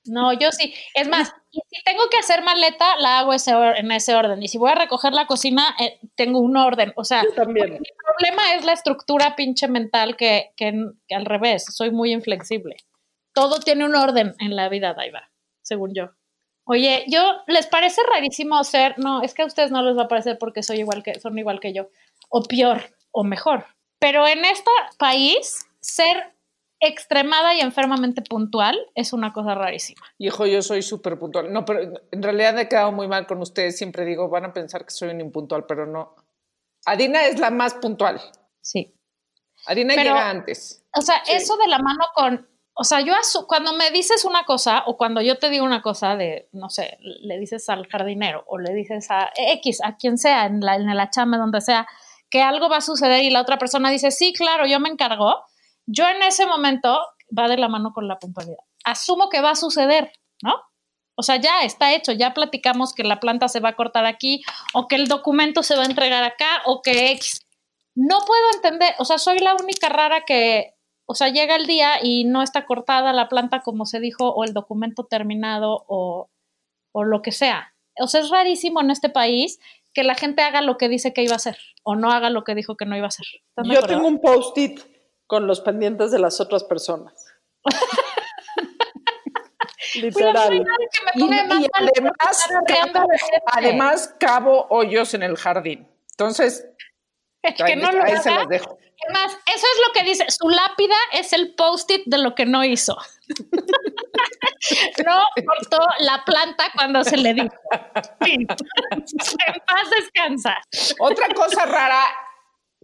[0.08, 0.74] No, yo sí.
[0.94, 4.42] Es más, si tengo que hacer maleta, la hago ese en ese orden.
[4.42, 6.92] Y si voy a recoger la cocina, eh, tengo un orden.
[6.96, 7.72] O sea, también.
[7.72, 10.72] mi problema es la estructura pinche mental que, que,
[11.08, 12.76] que al revés, soy muy inflexible.
[13.32, 15.30] Todo tiene un orden en la vida, Daiva,
[15.62, 16.10] según yo.
[16.68, 18.98] Oye, yo, ¿les parece rarísimo ser?
[18.98, 21.38] No, es que a ustedes no les va a parecer porque soy igual que, son
[21.38, 21.90] igual que yo.
[22.28, 23.66] O peor, o mejor.
[24.00, 26.32] Pero en este país, ser
[26.80, 30.02] extremada y enfermamente puntual es una cosa rarísima.
[30.18, 31.52] Hijo, yo soy súper puntual.
[31.52, 33.78] No, pero en realidad he quedado muy mal con ustedes.
[33.78, 36.14] Siempre digo, van a pensar que soy un impuntual, pero no.
[36.84, 38.20] Adina es la más puntual.
[38.60, 38.94] Sí.
[39.66, 40.84] Adina Pero- llega antes.
[40.96, 43.14] O sea, eso de la mano con, o sea, yo
[43.46, 46.98] cuando me dices una cosa o cuando yo te digo una cosa de, no sé,
[47.00, 50.94] le dices al jardinero o le dices a X, a quien sea, en la, en
[50.94, 51.86] la chamba, donde sea,
[52.30, 55.42] que algo va a suceder y la otra persona dice, sí, claro, yo me encargo,
[55.86, 57.00] yo en ese momento
[57.36, 58.58] va de la mano con la puntualidad.
[58.84, 60.54] Asumo que va a suceder, ¿no?
[61.18, 64.42] O sea, ya está hecho, ya platicamos que la planta se va a cortar aquí
[64.74, 67.40] o que el documento se va a entregar acá o que X.
[67.94, 70.74] No puedo entender, o sea, soy la única rara que,
[71.06, 74.44] o sea, llega el día y no está cortada la planta como se dijo o
[74.44, 76.28] el documento terminado o,
[76.92, 77.72] o lo que sea.
[77.98, 79.58] O sea, es rarísimo en este país
[79.94, 82.44] que la gente haga lo que dice que iba a hacer o no haga lo
[82.44, 83.26] que dijo que no iba a hacer.
[83.48, 84.95] ¿Están de Yo tengo un post-it
[85.26, 87.12] con los pendientes de las otras personas.
[89.94, 90.66] Literal.
[91.14, 91.24] Y,
[91.72, 93.00] además, gente.
[93.46, 95.88] además cavo hoyos en el jardín.
[96.10, 96.66] Entonces,
[97.42, 98.78] El que ahí, no lo ahí se haga, las dejo.
[99.04, 100.26] Además, eso es lo que dice.
[100.30, 102.96] Su lápida es el post-it de lo que no hizo.
[105.04, 107.54] no cortó la planta cuando se le dijo.
[108.20, 110.56] En paz descansa.
[110.98, 112.04] Otra cosa rara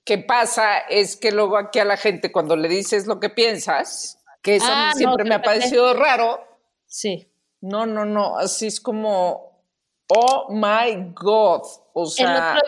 [0.04, 4.18] que pasa es que luego aquí a la gente cuando le dices lo que piensas,
[4.42, 6.40] que eso Ah, no, siempre me ha parecido raro,
[6.86, 7.30] Sí.
[7.60, 9.64] no, no, no, así es como,
[10.08, 11.62] oh my God,
[11.94, 12.58] o sea,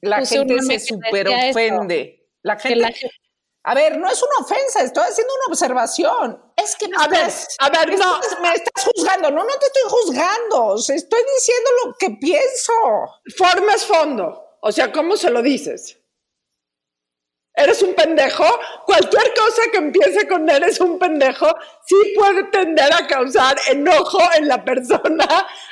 [0.00, 2.28] la gente se super ofende.
[2.42, 3.14] La gente, la gente-
[3.64, 6.42] a ver, no es una ofensa, estoy haciendo una observación.
[6.56, 8.18] Es que me A ver, a ver, no.
[8.40, 12.72] me estás juzgando, no, no te estoy juzgando, estoy diciendo lo que pienso.
[13.36, 14.44] Forma es fondo.
[14.62, 15.96] O sea, ¿cómo se lo dices?
[17.54, 18.44] ¿Eres un pendejo?
[18.86, 24.48] Cualquier cosa que empiece con eres un pendejo sí puede tender a causar enojo en
[24.48, 25.26] la persona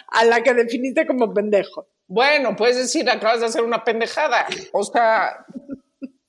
[0.09, 1.89] a la que definiste como pendejo.
[2.07, 4.47] Bueno, puedes decir, acabas de hacer una pendejada.
[4.73, 5.47] O sea,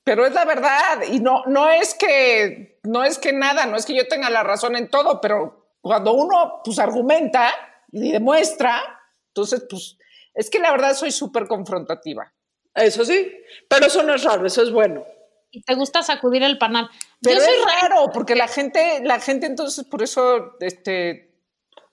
[0.04, 1.02] pero es la verdad.
[1.10, 4.42] Y no, no es que, no es que nada, no es que yo tenga la
[4.42, 7.52] razón en todo, pero cuando uno pues argumenta
[7.90, 8.80] y demuestra,
[9.28, 9.98] entonces pues
[10.32, 12.32] es que la verdad soy súper confrontativa.
[12.74, 13.30] Eso sí,
[13.68, 15.04] pero eso no es raro, eso es bueno.
[15.52, 16.90] Y te gusta sacudir el panal.
[17.20, 21.30] Pero Yo soy es ra- raro, porque la gente, la gente entonces por eso, este,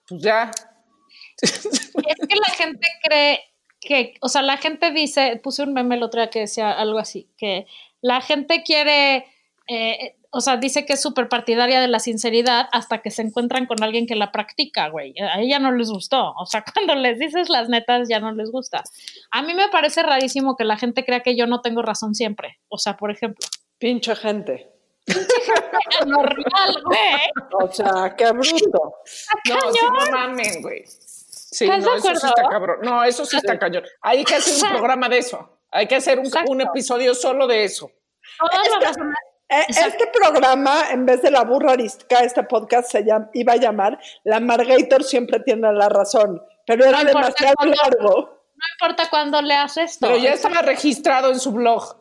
[0.08, 0.50] pues ya.
[1.42, 1.60] es
[2.28, 3.40] que la gente cree
[3.80, 6.98] que, o sea, la gente dice, puse un meme el otro día que decía algo
[6.98, 7.66] así, que
[8.02, 9.26] la gente quiere,
[9.68, 13.66] eh, o sea, dice que es súper partidaria de la sinceridad hasta que se encuentran
[13.66, 15.14] con alguien que la practica, güey.
[15.20, 16.32] A ella no les gustó.
[16.38, 18.82] O sea, cuando les dices las netas ya no les gusta.
[19.32, 22.58] A mí me parece rarísimo que la gente crea que yo no tengo razón siempre.
[22.68, 23.44] O sea, por ejemplo,
[23.80, 24.68] Pinche gente.
[26.06, 27.62] normal, güey.
[27.62, 28.94] O sea, qué bruto.
[29.48, 30.84] No, sí, no mamen, güey.
[30.86, 32.28] Sí, ¿Estás no, de eso sí acuerdo?
[32.36, 32.78] está cabrón.
[32.82, 33.82] No, eso sí está cañón.
[34.02, 35.58] Hay que hacer un programa de eso.
[35.72, 36.52] Hay que hacer un, Exacto.
[36.52, 37.90] un episodio solo de eso.
[39.48, 43.56] Eh, Este programa, en vez de la burra arisca, este podcast se llama, iba a
[43.56, 48.44] llamar La Margator siempre tiene la razón, pero era No demasiado largo.
[48.54, 50.06] No importa cuándo leas esto.
[50.06, 51.96] Pero ya estaba registrado en su blog.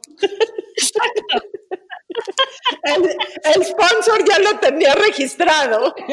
[2.83, 5.95] El, el sponsor ya lo tenía registrado.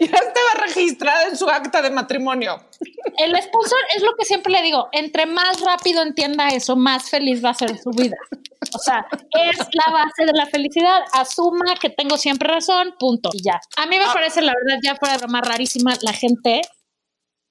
[0.00, 2.60] Ya estaba registrado en su acta de matrimonio.
[3.16, 7.44] El sponsor es lo que siempre le digo, entre más rápido entienda eso, más feliz
[7.44, 8.16] va a ser su vida.
[8.74, 11.02] O sea, es la base de la felicidad.
[11.12, 13.30] Asuma que tengo siempre razón, punto.
[13.32, 13.60] Y ya.
[13.76, 16.62] A mí me parece, la verdad, ya fuera de más rarísima la gente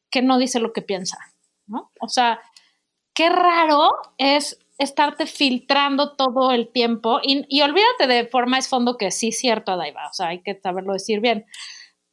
[0.09, 1.17] que no dice lo que piensa,
[1.65, 1.91] ¿no?
[1.99, 2.39] O sea,
[3.13, 8.97] qué raro es estarte filtrando todo el tiempo y, y olvídate de forma es fondo
[8.97, 11.45] que sí cierto, Adaiva, o sea, hay que saberlo decir bien,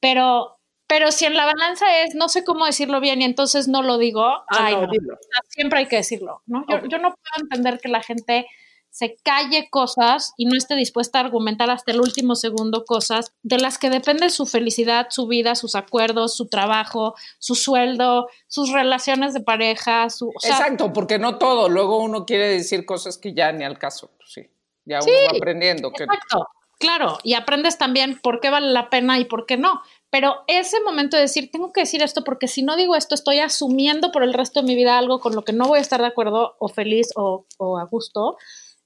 [0.01, 0.57] pero,
[0.87, 3.99] pero si en la balanza es no sé cómo decirlo bien y entonces no lo
[3.99, 5.17] digo, Ah, ay, no, no.
[5.49, 6.65] siempre hay que decirlo, ¿no?
[6.69, 8.47] Yo, yo no puedo entender que la gente
[8.95, 13.59] se calle cosas y no esté dispuesta a argumentar hasta el último segundo cosas de
[13.59, 19.35] las que depende su felicidad, su vida, sus acuerdos, su trabajo, su sueldo, sus relaciones
[19.35, 20.29] de pareja, su...
[20.29, 21.69] o sea, Exacto, porque no todo.
[21.69, 24.13] Luego uno quiere decir cosas que ya ni al caso.
[24.17, 24.49] Pues sí,
[24.85, 25.91] ya uno va aprendiendo.
[25.91, 26.05] Que...
[26.05, 26.47] Exacto,
[26.79, 29.83] claro, y aprendes también por qué vale la pena y por qué no.
[30.11, 33.41] Pero ese momento de decir, tengo que decir esto porque si no digo esto, estoy
[33.41, 36.01] asumiendo por el resto de mi vida algo con lo que no voy a estar
[36.01, 38.37] de acuerdo o feliz o, o a gusto,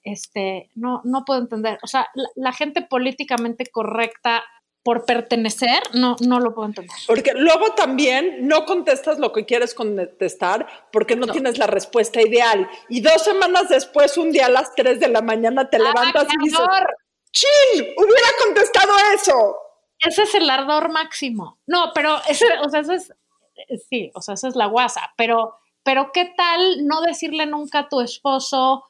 [0.02, 1.78] este, no, no puedo entender.
[1.82, 4.44] O sea, la, la gente políticamente correcta
[4.82, 6.96] por pertenecer, no, no lo puedo entender.
[7.06, 11.32] Porque luego también no contestas lo que quieres contestar porque no, No.
[11.32, 12.68] tienes la respuesta ideal.
[12.88, 16.32] Y dos semanas después, un día a las 3 de la mañana, te levantas ¡Ah,
[16.32, 16.96] y dices, ardor!
[17.32, 17.82] ¡Chin!
[17.98, 19.56] Hubiera contestado eso.
[19.98, 21.58] Ese es el ardor máximo.
[21.66, 23.12] No, pero ese, o sea, eso es,
[23.90, 27.88] sí, o sea, esa es la guasa, pero, pero ¿qué tal no decirle nunca a
[27.88, 28.84] tu esposo,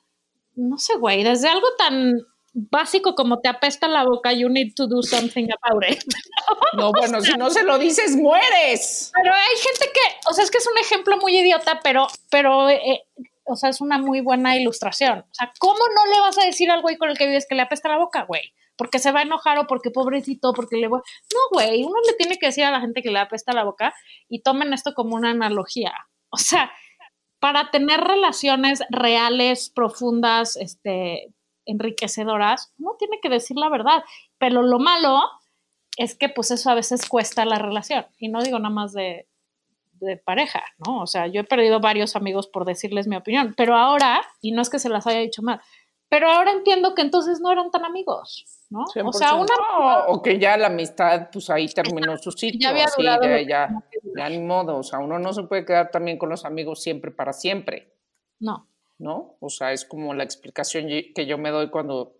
[0.58, 2.20] no sé, güey, desde algo tan
[2.52, 6.02] básico como te apesta la boca, you need to do something about it.
[6.74, 9.10] No, bueno, si no se lo dices, mueres.
[9.14, 12.68] Pero hay gente que, o sea, es que es un ejemplo muy idiota, pero, pero,
[12.68, 13.04] eh,
[13.44, 15.20] o sea, es una muy buena ilustración.
[15.20, 17.54] O sea, ¿cómo no le vas a decir al güey con el que vives que
[17.54, 18.52] le apesta la boca, güey?
[18.76, 21.00] Porque se va a enojar o porque pobrecito, porque le voy...
[21.32, 23.94] No, güey, uno le tiene que decir a la gente que le apesta la boca
[24.28, 25.92] y tomen esto como una analogía.
[26.30, 26.70] O sea,
[27.40, 31.32] para tener relaciones reales, profundas, este,
[31.64, 34.02] enriquecedoras, uno tiene que decir la verdad.
[34.38, 35.20] Pero lo malo
[35.96, 38.06] es que pues eso a veces cuesta la relación.
[38.18, 39.28] Y no digo nada más de,
[40.00, 41.02] de pareja, ¿no?
[41.02, 44.62] O sea, yo he perdido varios amigos por decirles mi opinión, pero ahora, y no
[44.62, 45.60] es que se las haya dicho mal,
[46.08, 48.84] pero ahora entiendo que entonces no eran tan amigos, ¿no?
[48.84, 49.34] O sea, 100%.
[49.34, 49.46] una...
[49.46, 52.60] No, o que ya la amistad, pues ahí terminó su sitio.
[52.60, 53.68] Ya había así, ya, ya.
[54.16, 54.76] Ya ni modo.
[54.78, 57.92] O sea, uno no se puede quedar también con los amigos siempre para siempre,
[58.38, 58.66] No.
[58.98, 59.36] ¿no?
[59.40, 62.16] O sea, es como la explicación que yo me doy cuando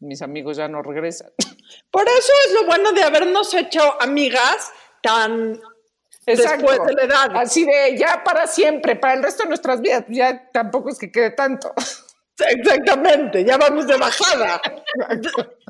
[0.00, 1.30] mis amigos ya no regresan.
[1.90, 4.72] Por eso es lo bueno de habernos hecho amigas
[5.02, 5.60] tan
[6.26, 7.36] después de la edad.
[7.36, 10.98] Así de ya para siempre, para el resto de nuestras vidas, pues ya tampoco es
[10.98, 11.72] que quede tanto.
[12.38, 14.60] Exactamente, ya vamos de bajada.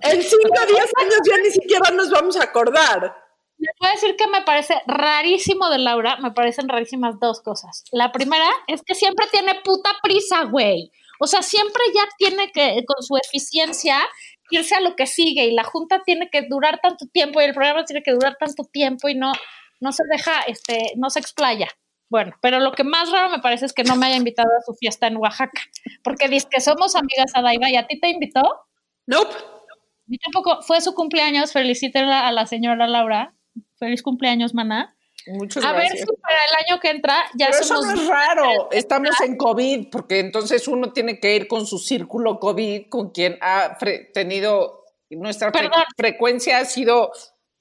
[0.03, 3.17] En 5 o 10 años ya ni siquiera nos vamos a acordar.
[3.59, 7.85] Les voy a decir que me parece rarísimo de Laura, me parecen rarísimas dos cosas.
[7.93, 10.91] La primera es que siempre tiene puta prisa, güey.
[11.21, 13.99] O sea, siempre ya tiene que, con su eficiencia,
[14.51, 17.55] irse a lo que sigue y la junta tiene que durar tanto tiempo y el
[17.55, 19.33] programa tiene que durar tanto tiempo y no,
[19.81, 21.69] no se deja, este, no se explaya.
[22.09, 24.63] Bueno, pero lo que más raro me parece es que no me haya invitado a
[24.63, 25.61] su fiesta en Oaxaca,
[26.05, 28.43] porque dice que somos amigas a Daiva y a ti te invitó.
[29.07, 29.35] Nope.
[30.07, 33.35] Mí tampoco, fue su cumpleaños, felicítenla a la señora Laura.
[33.79, 34.97] Feliz cumpleaños, maná.
[35.29, 37.87] Muchas A ver si para el año que entra ya Pero eso somos...
[37.87, 38.68] no es raro.
[38.70, 43.37] Estamos en COVID, porque entonces uno tiene que ir con su círculo COVID, con quien
[43.41, 44.85] ha fre- tenido.
[45.11, 45.85] Nuestra fre- Perdón.
[45.97, 47.12] frecuencia ha sido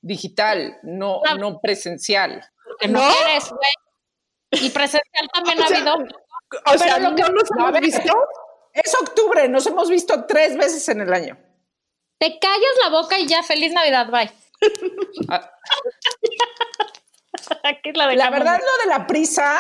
[0.02, 2.44] digital, no, no presencial.
[2.88, 3.14] no, ¿No?
[3.14, 4.66] quieres, güey.
[4.66, 5.96] Y presencial también ha sea, habido...
[6.74, 8.14] O sea, lo ¿no que- nos a hemos ver, visto?
[8.74, 11.38] Es octubre, nos hemos visto tres veces en el año.
[12.20, 14.32] Te callas la boca y ya, feliz Navidad, bye.
[17.94, 19.58] La verdad, lo de la prisa,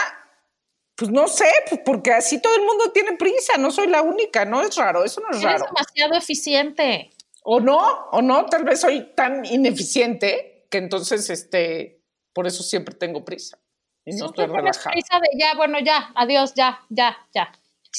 [0.96, 4.46] pues no sé, pues porque así todo el mundo tiene prisa, no soy la única,
[4.46, 5.66] no es raro, eso no es Eres raro.
[5.66, 7.12] demasiado eficiente.
[7.44, 12.02] O no, o no, tal vez soy tan ineficiente que entonces, este,
[12.34, 13.60] por eso siempre tengo prisa
[14.04, 14.92] y no estoy relajada.
[14.92, 17.52] prisa de ya, bueno, ya, adiós, ya, ya, ya.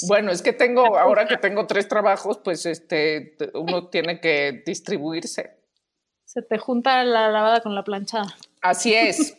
[0.09, 5.57] Bueno, es que tengo, ahora que tengo tres trabajos, pues este, uno tiene que distribuirse.
[6.37, 8.37] Se te junta la lavada con la planchada.
[8.61, 9.39] Así es.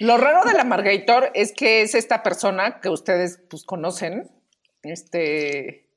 [0.00, 4.30] Lo raro de la Margator es que es esta persona que ustedes pues conocen,
[4.82, 5.88] este,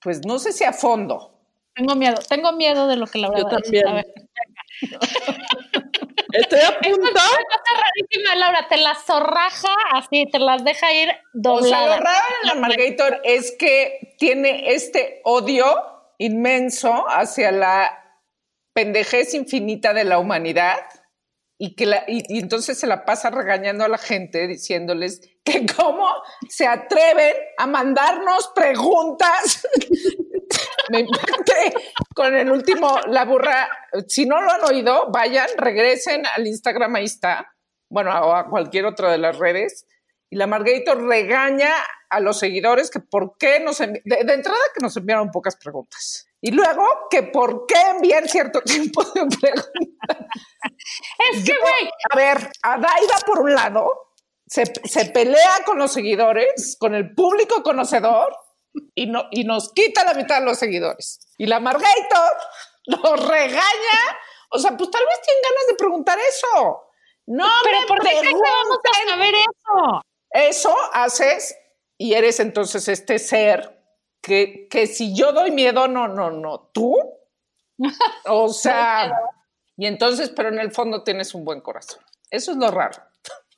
[0.00, 1.34] pues no sé si a fondo.
[1.74, 3.82] Tengo miedo, tengo miedo de lo que Laura Yo va a decir.
[3.82, 3.88] también.
[3.88, 4.06] A ver.
[6.32, 6.98] Estoy a punto.
[7.00, 11.98] Una cosa rapidísima, Laura, te las zorraja así, te las deja ir O sea, dobladas.
[11.98, 15.66] lo raro en la Margator es que tiene este odio
[16.16, 18.07] inmenso hacia la
[18.78, 20.76] pendejez infinita de la humanidad
[21.58, 26.08] y que la- y, entonces se la pasa regañando a la gente diciéndoles que cómo
[26.48, 29.66] se atreven a mandarnos preguntas.
[30.90, 31.74] Me impacté
[32.14, 33.68] con el último, la burra.
[34.06, 37.52] Si no lo han oído, vayan, regresen al Instagram, ahí está.
[37.90, 39.86] Bueno, o a cualquier otra de las redes.
[40.30, 41.72] Y la Margator regaña
[42.10, 46.28] a los seguidores que por qué nos de, de entrada que nos enviaron pocas preguntas.
[46.40, 50.26] Y luego que por qué envían cierto tiempo de preguntas.
[51.32, 52.50] Es que, güey, A ver,
[53.26, 54.12] por un lado
[54.46, 58.34] se, se pelea con los seguidores, con el público conocedor
[58.94, 61.20] y, no, y nos quita la mitad de los seguidores.
[61.36, 62.36] Y la Margator
[62.86, 64.18] nos regaña.
[64.50, 66.84] O sea, pues tal vez tienen ganas de preguntar eso.
[67.26, 70.02] No, pero me ¿por qué vamos a saber eso?
[70.30, 71.56] Eso haces
[71.96, 73.80] y eres entonces este ser
[74.22, 76.94] que, que si yo doy miedo, no, no, no, tú.
[78.26, 79.12] O sea,
[79.76, 82.02] y entonces, pero en el fondo tienes un buen corazón.
[82.30, 83.02] Eso es lo raro.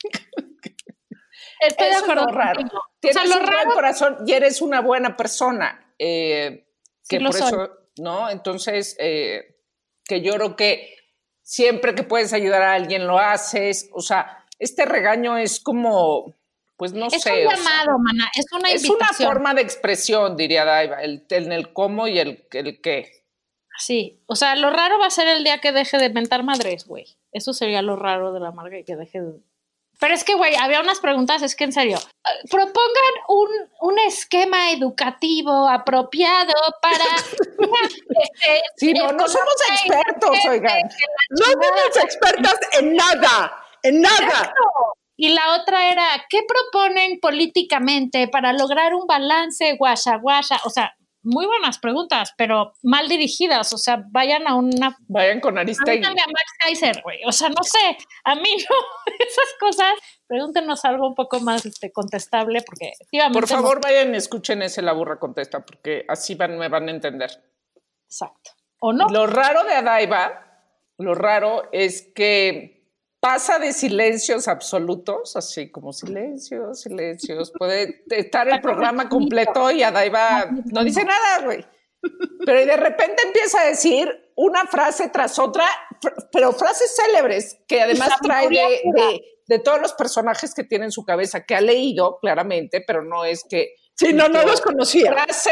[1.60, 2.60] Estoy de Eso es lo raro.
[2.60, 2.80] contigo.
[2.80, 5.94] O Tienes sea, lo un buen raro, corazón y eres una buena persona.
[5.98, 6.66] eh,
[7.08, 7.48] que por soy.
[7.48, 8.30] eso, ¿no?
[8.30, 9.56] Entonces, eh,
[10.04, 10.94] que yo creo que
[11.42, 13.90] siempre que puedes ayudar a alguien lo haces.
[13.92, 16.34] O sea, este regaño es como,
[16.80, 17.42] pues no es sé.
[17.42, 19.28] un o sea, llamado, mana, es una es una invitación.
[19.28, 23.26] forma de expresión, diría Daiva, el, en el cómo y el, el qué.
[23.76, 26.86] Sí, o sea, lo raro va a ser el día que deje de mentar madres,
[26.86, 27.18] güey.
[27.32, 29.40] Eso sería lo raro de la marca y que deje de...
[29.98, 33.48] Pero es que, güey, había unas preguntas, es que en serio, eh, propongan un,
[33.82, 37.04] un esquema educativo apropiado para...
[38.22, 40.88] este, Sí, no, no somos expertos, oigan.
[41.28, 44.54] No somos expertas en nada, en nada.
[45.22, 50.58] Y la otra era, ¿qué proponen políticamente para lograr un balance guasha guasha?
[50.64, 53.70] O sea, muy buenas preguntas, pero mal dirigidas.
[53.74, 56.02] O sea, vayan a una Vayan con Aristegui.
[56.02, 57.18] A Max Kaiser, güey.
[57.26, 58.76] O sea, no sé, a mí no,
[59.18, 59.92] esas cosas,
[60.26, 62.92] pregúntenos algo un poco más este, contestable, porque.
[63.30, 66.92] Por favor, vayan y escuchen ese La Burra Contesta, porque así van, me van a
[66.92, 67.30] entender.
[67.30, 68.52] no- exacto.
[68.78, 69.06] ¿O no?
[69.10, 70.64] Lo raro de Adaiva,
[70.96, 72.79] lo raro es que
[73.20, 77.52] pasa de silencios absolutos, así como silencios, silencios.
[77.56, 81.64] Puede estar el programa completo y Adaiva no dice nada, güey.
[82.46, 85.66] Pero de repente empieza a decir una frase tras otra,
[86.32, 88.56] pero frases célebres que además trae de,
[88.94, 93.02] de- de todos los personajes que tiene en su cabeza, que ha leído claramente, pero
[93.02, 95.12] no es que Sí, no, no los conocía.
[95.12, 95.50] frase,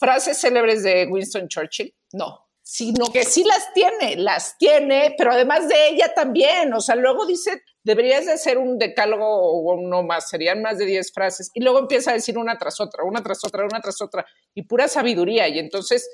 [0.00, 5.68] frases célebres de Winston Churchill, no, sino que sí las tiene, las tiene, pero además
[5.68, 10.28] de ella también, o sea, luego dice, deberías de hacer un decálogo o uno más,
[10.28, 13.44] serían más de 10 frases, y luego empieza a decir una tras otra, una tras
[13.44, 16.10] otra, una tras otra, y pura sabiduría, y entonces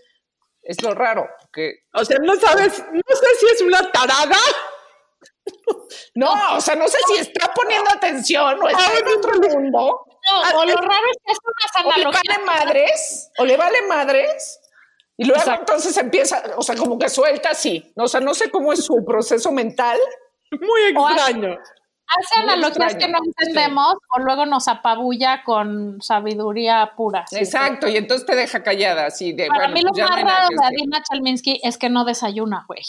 [0.60, 4.36] es lo raro, porque O sea, no sabes, no sé si es una tarada.
[6.14, 10.60] No, o sea, no sé si está poniendo atención o está en otro mundo, No,
[10.60, 12.22] o lo raro es que es unas o le analogías.
[12.28, 14.60] vale madres, o le vale madres,
[15.22, 15.60] y luego Exacto.
[15.72, 17.92] entonces empieza, o sea, como que suelta así.
[17.96, 19.98] O sea, no sé cómo es su proceso mental.
[20.50, 21.56] muy extraño.
[22.14, 27.24] Hace analogías que no entendemos, o luego nos apabulla con sabiduría pura.
[27.28, 27.38] sí.
[27.38, 30.48] Exacto, y entonces te deja callada, así de, Para bueno, mí lo pues más raro
[30.50, 30.66] de.
[30.66, 32.82] Adina Chalminsky es que no desayuna, güey.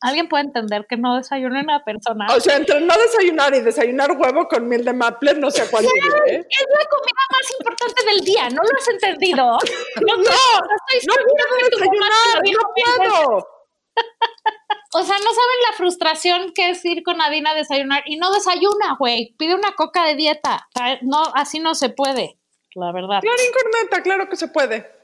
[0.00, 2.26] ¿Alguien puede entender que no desayuna una persona?
[2.34, 5.70] O sea, entre no desayunar y desayunar huevo con miel de maple, no sé a
[5.70, 6.38] cuál ir, ¿eh?
[6.48, 9.58] es la comida más importante del día, ¿no lo has entendido?
[10.06, 13.48] No, No, estoy no segura puedo desayunar, no puedo.
[14.94, 18.32] O sea, no saben la frustración que es ir con Adina a desayunar y no
[18.32, 19.34] desayuna, güey.
[19.36, 20.68] Pide una coca de dieta.
[21.02, 22.38] No, así no se puede,
[22.74, 23.20] la verdad.
[23.20, 24.97] Clarín corneta, claro que se puede.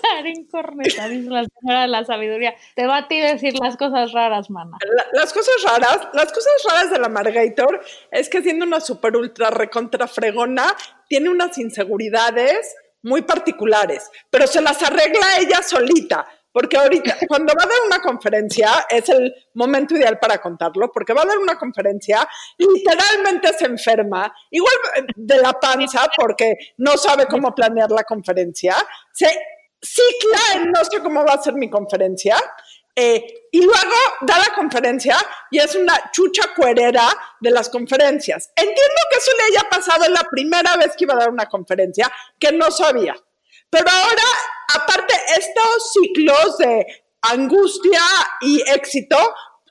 [0.00, 2.54] Clarín corneta, dice la señora de la sabiduría.
[2.74, 4.76] Te va a ti decir las cosas raras, mana.
[4.96, 7.80] La- las cosas raras, las cosas raras de la Margator
[8.10, 10.74] es que siendo una super ultra recontra fregona,
[11.08, 16.26] tiene unas inseguridades muy particulares, pero se las arregla ella solita.
[16.54, 21.14] Porque ahorita, cuando va a dar una conferencia, es el momento ideal para contarlo, porque
[21.14, 22.28] va a dar una conferencia,
[22.58, 28.74] literalmente se enferma, igual eh, de la panza, porque no sabe cómo planear la conferencia,
[29.12, 29.28] se
[29.82, 32.36] cicla en no sé cómo va a ser mi conferencia,
[32.94, 35.16] eh, y luego da la conferencia
[35.50, 37.08] y es una chucha cuerera
[37.40, 38.50] de las conferencias.
[38.54, 42.12] Entiendo que eso le haya pasado la primera vez que iba a dar una conferencia,
[42.38, 43.14] que no sabía.
[43.70, 44.22] Pero ahora,
[44.74, 48.02] aparte, estos ciclos de angustia
[48.42, 49.16] y éxito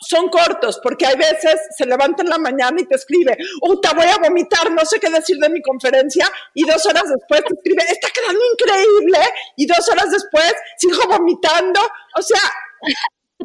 [0.01, 3.93] son cortos, porque hay veces se levanta en la mañana y te escribe, oh, te
[3.93, 7.53] voy a vomitar, no sé qué decir de mi conferencia, y dos horas después te
[7.53, 9.19] escribe, está quedando increíble,
[9.57, 11.79] y dos horas después sigo vomitando.
[12.15, 12.41] O sea,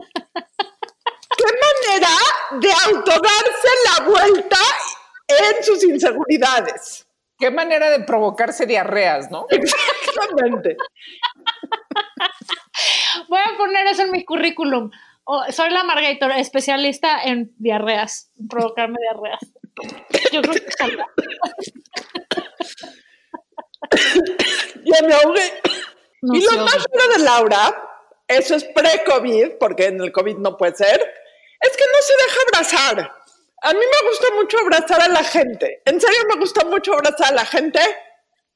[1.36, 2.16] qué manera
[2.60, 4.58] de autodarse la vuelta
[5.28, 7.06] en sus inseguridades.
[7.38, 9.46] Qué manera de provocarse diarreas, ¿no?
[9.50, 10.76] Exactamente.
[13.28, 14.90] Voy a poner eso en mi currículum.
[15.28, 19.40] Oh, soy la Margator, especialista en diarreas, provocarme diarreas.
[20.32, 21.06] Yo creo que saldrá.
[24.84, 25.52] Ya me ahogué.
[26.22, 27.74] No y lo más duro de Laura,
[28.28, 31.00] eso es pre-COVID, porque en el COVID no puede ser,
[31.60, 33.12] es que no se deja abrazar.
[33.62, 35.82] A mí me gusta mucho abrazar a la gente.
[35.86, 37.80] En serio me gusta mucho abrazar a la gente.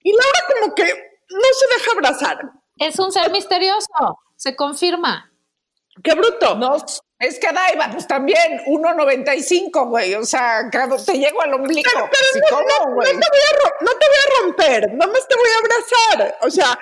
[0.04, 2.38] Y Laura como que no se deja abrazar.
[2.78, 5.29] Es un ser misterioso, se confirma.
[6.02, 6.54] ¡Qué bruto!
[6.54, 6.76] No,
[7.18, 10.14] es que Daiva, pues también, 1.95, güey.
[10.14, 11.82] O sea, te llego al ombligo.
[11.92, 14.92] Pero, pero Sí, no, ¿cómo, no- no te voy a no te voy a romper,
[14.94, 16.38] no más te voy a abrazar.
[16.42, 16.78] O sea,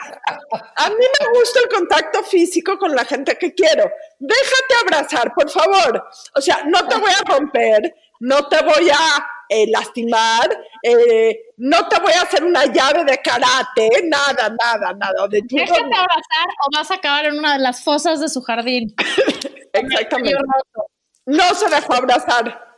[0.76, 3.90] a mí me gusta el contacto físico con la gente que quiero.
[4.18, 6.04] Déjate abrazar, por favor.
[6.36, 10.48] O sea, no te voy a romper, no te voy a eh, lastimar,
[10.82, 15.28] eh, no te voy a hacer una llave de karate, nada, nada, nada.
[15.28, 15.96] De judo, Déjate no.
[15.96, 18.94] abrazar o vas a acabar en una de las fosas de su jardín.
[19.72, 20.38] Exactamente.
[21.26, 22.76] No se dejó abrazar.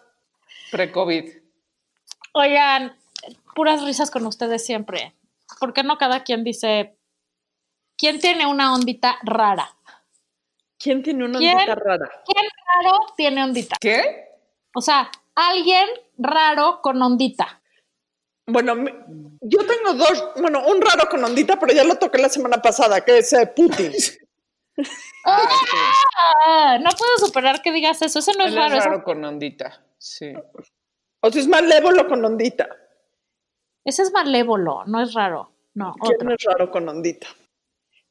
[0.71, 1.31] Pre-COVID.
[2.33, 2.97] Oigan,
[3.55, 5.15] puras risas con ustedes siempre.
[5.59, 6.97] ¿Por qué no cada quien dice,
[7.97, 9.77] ¿quién tiene una ondita rara?
[10.79, 12.11] ¿Quién tiene una ondita rara?
[12.25, 12.47] ¿Quién
[12.83, 13.77] raro tiene ondita?
[13.81, 14.29] ¿Qué?
[14.75, 17.63] O sea, alguien raro con ondita.
[18.47, 18.75] Bueno,
[19.43, 23.05] yo tengo dos, bueno, un raro con ondita, pero ya lo toqué la semana pasada,
[23.05, 23.93] que es eh, Putin.
[25.27, 28.21] Ah, no puedo superar que digas eso.
[28.21, 28.73] Eso no es Él raro.
[28.75, 29.85] es eso- raro con ondita.
[29.99, 30.33] Sí.
[31.21, 32.67] O sea, es malévolo con ondita.
[33.85, 35.53] Ese es malévolo, no es raro.
[35.75, 36.35] No, ¿Quién otro.
[36.35, 37.27] es raro con ondita?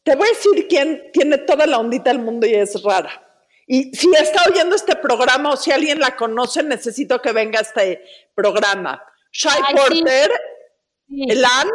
[0.03, 3.28] Te voy a decir quién tiene toda la ondita del mundo y es rara.
[3.71, 7.61] Y si está oyendo este programa o si alguien la conoce, necesito que venga a
[7.61, 8.03] este
[8.33, 8.99] programa.
[9.31, 9.75] Shai Ay, sí.
[10.03, 10.31] Porter,
[11.07, 11.67] Sí, Elan,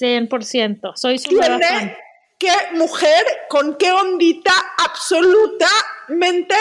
[0.00, 0.92] 100%.
[0.96, 1.96] Soy su tiene
[2.38, 6.54] qué mujer con qué ondita absolutamente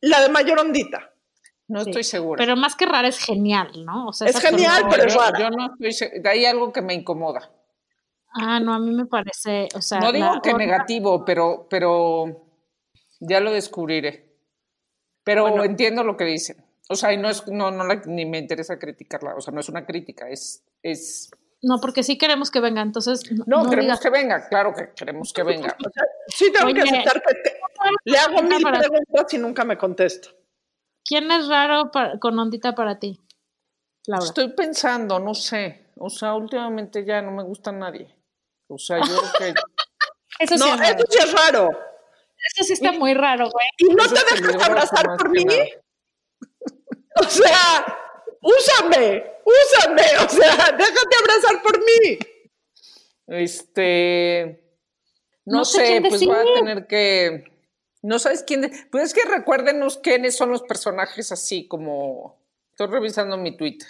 [0.00, 1.10] la de mayor ondita.
[1.68, 1.90] No Sí.
[1.90, 2.38] estoy segura.
[2.38, 4.06] Pero más que rara es genial, ¿no?
[4.08, 5.38] O sea, Es genial, pero es yo, rara.
[5.38, 6.22] yo no estoy.
[6.24, 7.50] Hay algo que me incomoda.
[8.34, 12.47] Ah, no, a mí me parece, o sea, No digo que onda- negativo, pero, pero
[13.20, 14.28] ya lo descubriré.
[15.24, 15.64] Pero Bueno.
[15.64, 16.64] entiendo lo que dicen.
[16.88, 19.34] O sea, y no es, no, no la- ni me interesa criticarla.
[19.34, 21.30] O sea, no es una crítica, es, es.
[21.60, 25.32] No, porque sí queremos que venga, entonces no, queremos digas- que venga, claro que queremos
[25.32, 25.76] que venga.
[25.84, 27.60] O sea, sí tengo que aceptar que te-
[28.04, 30.28] le hago mil preguntas y nunca me contesta.
[31.04, 31.90] ¿Quién es raro
[32.20, 33.20] con ondita para ti?
[34.06, 34.24] Laura.
[34.24, 35.88] Estoy pensando, no sé.
[35.96, 38.14] O sea, últimamente ya no me gusta nadie.
[38.68, 39.04] O sea, yo
[39.36, 39.54] creo que.
[40.40, 40.96] Eso sí, No, es raro.
[40.98, 41.70] eso sí es raro.
[42.54, 43.66] Eso sí está muy raro, güey.
[43.78, 45.44] ¿Y no Eso te dejas abrazar por mí?
[47.20, 47.98] O sea,
[48.42, 52.16] úsame, úsame, o sea, déjate abrazar por mí.
[53.26, 54.64] Este.
[55.44, 57.44] No, No sé pues voy a tener que.
[58.02, 58.60] No sabes quién.
[58.62, 62.38] de- Pues es que recuérdenos quiénes son los personajes así como.
[62.70, 63.88] Estoy revisando mi Twitter.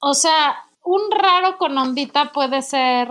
[0.00, 3.08] O sea, un raro con ondita puede ser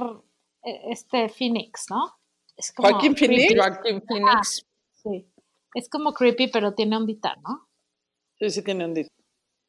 [0.64, 2.18] eh, este Phoenix, ¿no?
[2.56, 3.54] Es como Joaquín Phoenix.
[3.54, 4.66] Joaquin Phoenix.
[5.10, 5.32] Sí.
[5.74, 7.68] Es como creepy, pero tiene ondita, ¿no?
[8.40, 9.10] Sí, sí tiene un dito.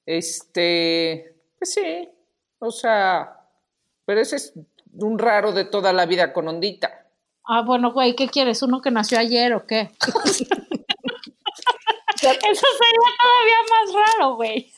[0.06, 1.34] Este.
[1.58, 2.08] Pues sí.
[2.60, 3.34] O sea.
[4.06, 4.52] Pero ese es
[4.94, 7.06] un raro de toda la vida con ondita.
[7.44, 8.62] Ah, bueno, güey, ¿qué quieres?
[8.62, 9.90] ¿Uno que nació ayer o qué?
[12.20, 14.72] Eso sería todavía más raro, güey.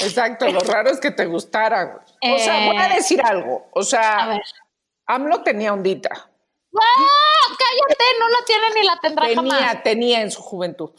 [0.00, 1.84] Exacto, lo raro es que te gustara.
[1.84, 2.34] güey.
[2.34, 3.68] O sea, voy a Eh, decir algo.
[3.72, 4.40] O sea.
[5.06, 6.30] AMLO tenía ondita.
[6.80, 7.56] ¡Ah!
[7.58, 8.04] ¡Cállate!
[8.18, 9.58] No la tiene ni la tendrá jamás.
[9.58, 10.90] Tenía, tenía en su juventud.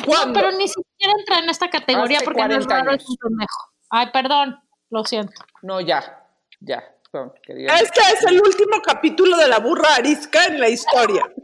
[0.00, 0.40] No, ¿Cuándo?
[0.40, 3.72] pero ni siquiera entra en esta categoría Hace porque no es 40 raro, un pendejo.
[3.90, 4.60] Ay, perdón,
[4.90, 5.44] lo siento.
[5.62, 6.24] No, ya.
[6.60, 6.94] Ya.
[7.12, 11.24] Este es el último capítulo de la burra arisca en la historia.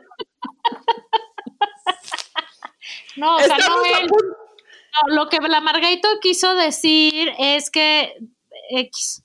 [3.17, 8.17] No, o sea, No, lo que la Margarito quiso decir es que
[8.71, 9.23] X,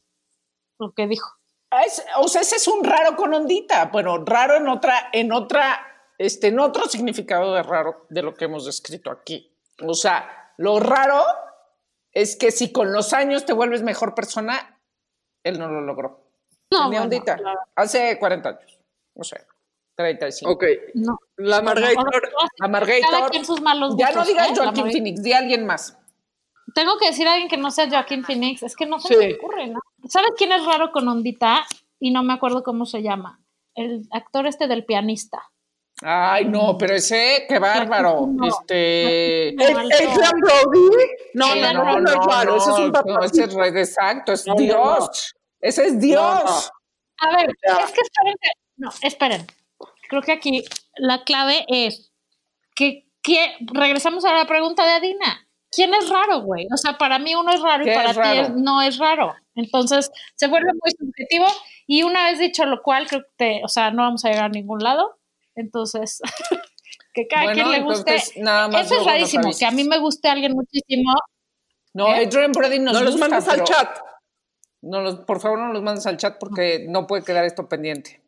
[0.77, 1.38] lo que dijo.
[1.85, 3.85] Es- o sea, ese es un raro con ondita.
[3.85, 5.79] Bueno, raro en otra, en otra,
[6.17, 9.51] este, en otro significado de raro de lo que hemos descrito aquí.
[9.85, 11.21] O sea, lo raro
[12.11, 14.79] es que si con los años te vuelves mejor persona,
[15.43, 16.25] él no lo logró.
[16.71, 17.35] No, Tenía bueno, ondita.
[17.37, 17.59] claro.
[17.75, 18.79] Hace 40 años.
[19.15, 19.45] No sé.
[19.95, 20.51] 35.
[20.51, 20.63] Ok.
[20.95, 21.17] No.
[21.37, 22.31] La Margator.
[22.57, 23.31] La Margator.
[23.97, 24.53] Ya no digas ¿eh?
[24.55, 24.91] Joaquín.
[24.91, 25.97] Phoenix, di a alguien más.
[26.73, 28.63] Tengo que decir a alguien que no sea Joaquín Phoenix.
[28.63, 29.15] Es que no se Sí.
[29.17, 29.79] me ocurre, ¿no?
[30.09, 31.65] ¿Sabes quién es raro con ondita?
[31.99, 33.39] Y no me acuerdo cómo se llama.
[33.75, 35.43] El actor este del pianista.
[36.01, 38.25] Ay, no, pero ese, qué bárbaro.
[38.27, 38.47] No.
[38.47, 39.53] Este.
[39.57, 39.95] No, alto.
[39.95, 40.89] Adrian Brody.
[41.33, 42.55] No, no, no, no, es raro.
[42.55, 44.99] Ese es un no, ese es exacto, es No, no, Dios.
[44.99, 45.09] no.
[45.59, 46.21] Ese es Dios.
[46.21, 47.31] No, no.
[47.33, 47.83] A ver, Ya.
[47.83, 48.35] es que esperen.
[48.77, 49.47] No, esperen.
[50.07, 50.63] Creo que aquí
[50.95, 52.11] la clave es
[52.75, 55.47] que, que regresamos a la pregunta de Adina.
[55.71, 56.67] ¿Quién es raro, güey?
[56.73, 59.35] O sea, para mí uno es raro y ¿Qué para ti no es raro.
[59.55, 61.45] Entonces, se vuelve muy subjetivo
[61.85, 64.45] y una vez dicho lo cual, creo que, te- o sea, no vamos a llegar
[64.45, 65.19] a ningún lado.
[65.55, 66.21] Entonces,
[67.13, 68.11] que cada Bueno, quien le guste.
[68.11, 71.13] entonces, nada más Eso es rarísimo, que a mí me guste alguien muchísimo.
[71.93, 72.25] No, ¿Eh?
[72.25, 73.99] Adrian Brody nos No los mandes al chat.
[74.81, 78.21] no los- por favor, no los mandes al chat porque no puede quedar esto pendiente.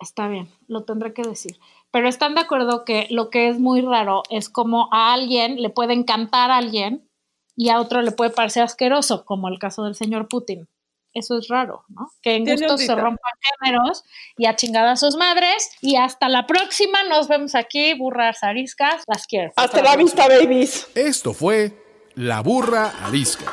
[0.00, 1.58] Está bien, lo tendré que decir.
[1.92, 5.70] Pero están de acuerdo que lo que es muy raro es como a alguien le
[5.70, 7.08] puede encantar a alguien
[7.56, 10.68] y a otro le puede parecer asqueroso, como el caso del señor Putin.
[11.12, 12.08] Eso es raro, ¿no?
[12.22, 13.18] Que en gustos se rompan
[13.60, 14.04] géneros
[14.36, 15.72] y a chingada a sus madres.
[15.80, 19.52] Y hasta la próxima, nos vemos aquí, burras ariscas, las quiero.
[19.56, 20.88] Hasta la vista, babies.
[20.94, 21.72] Esto fue
[22.14, 23.52] La Burra Arisca.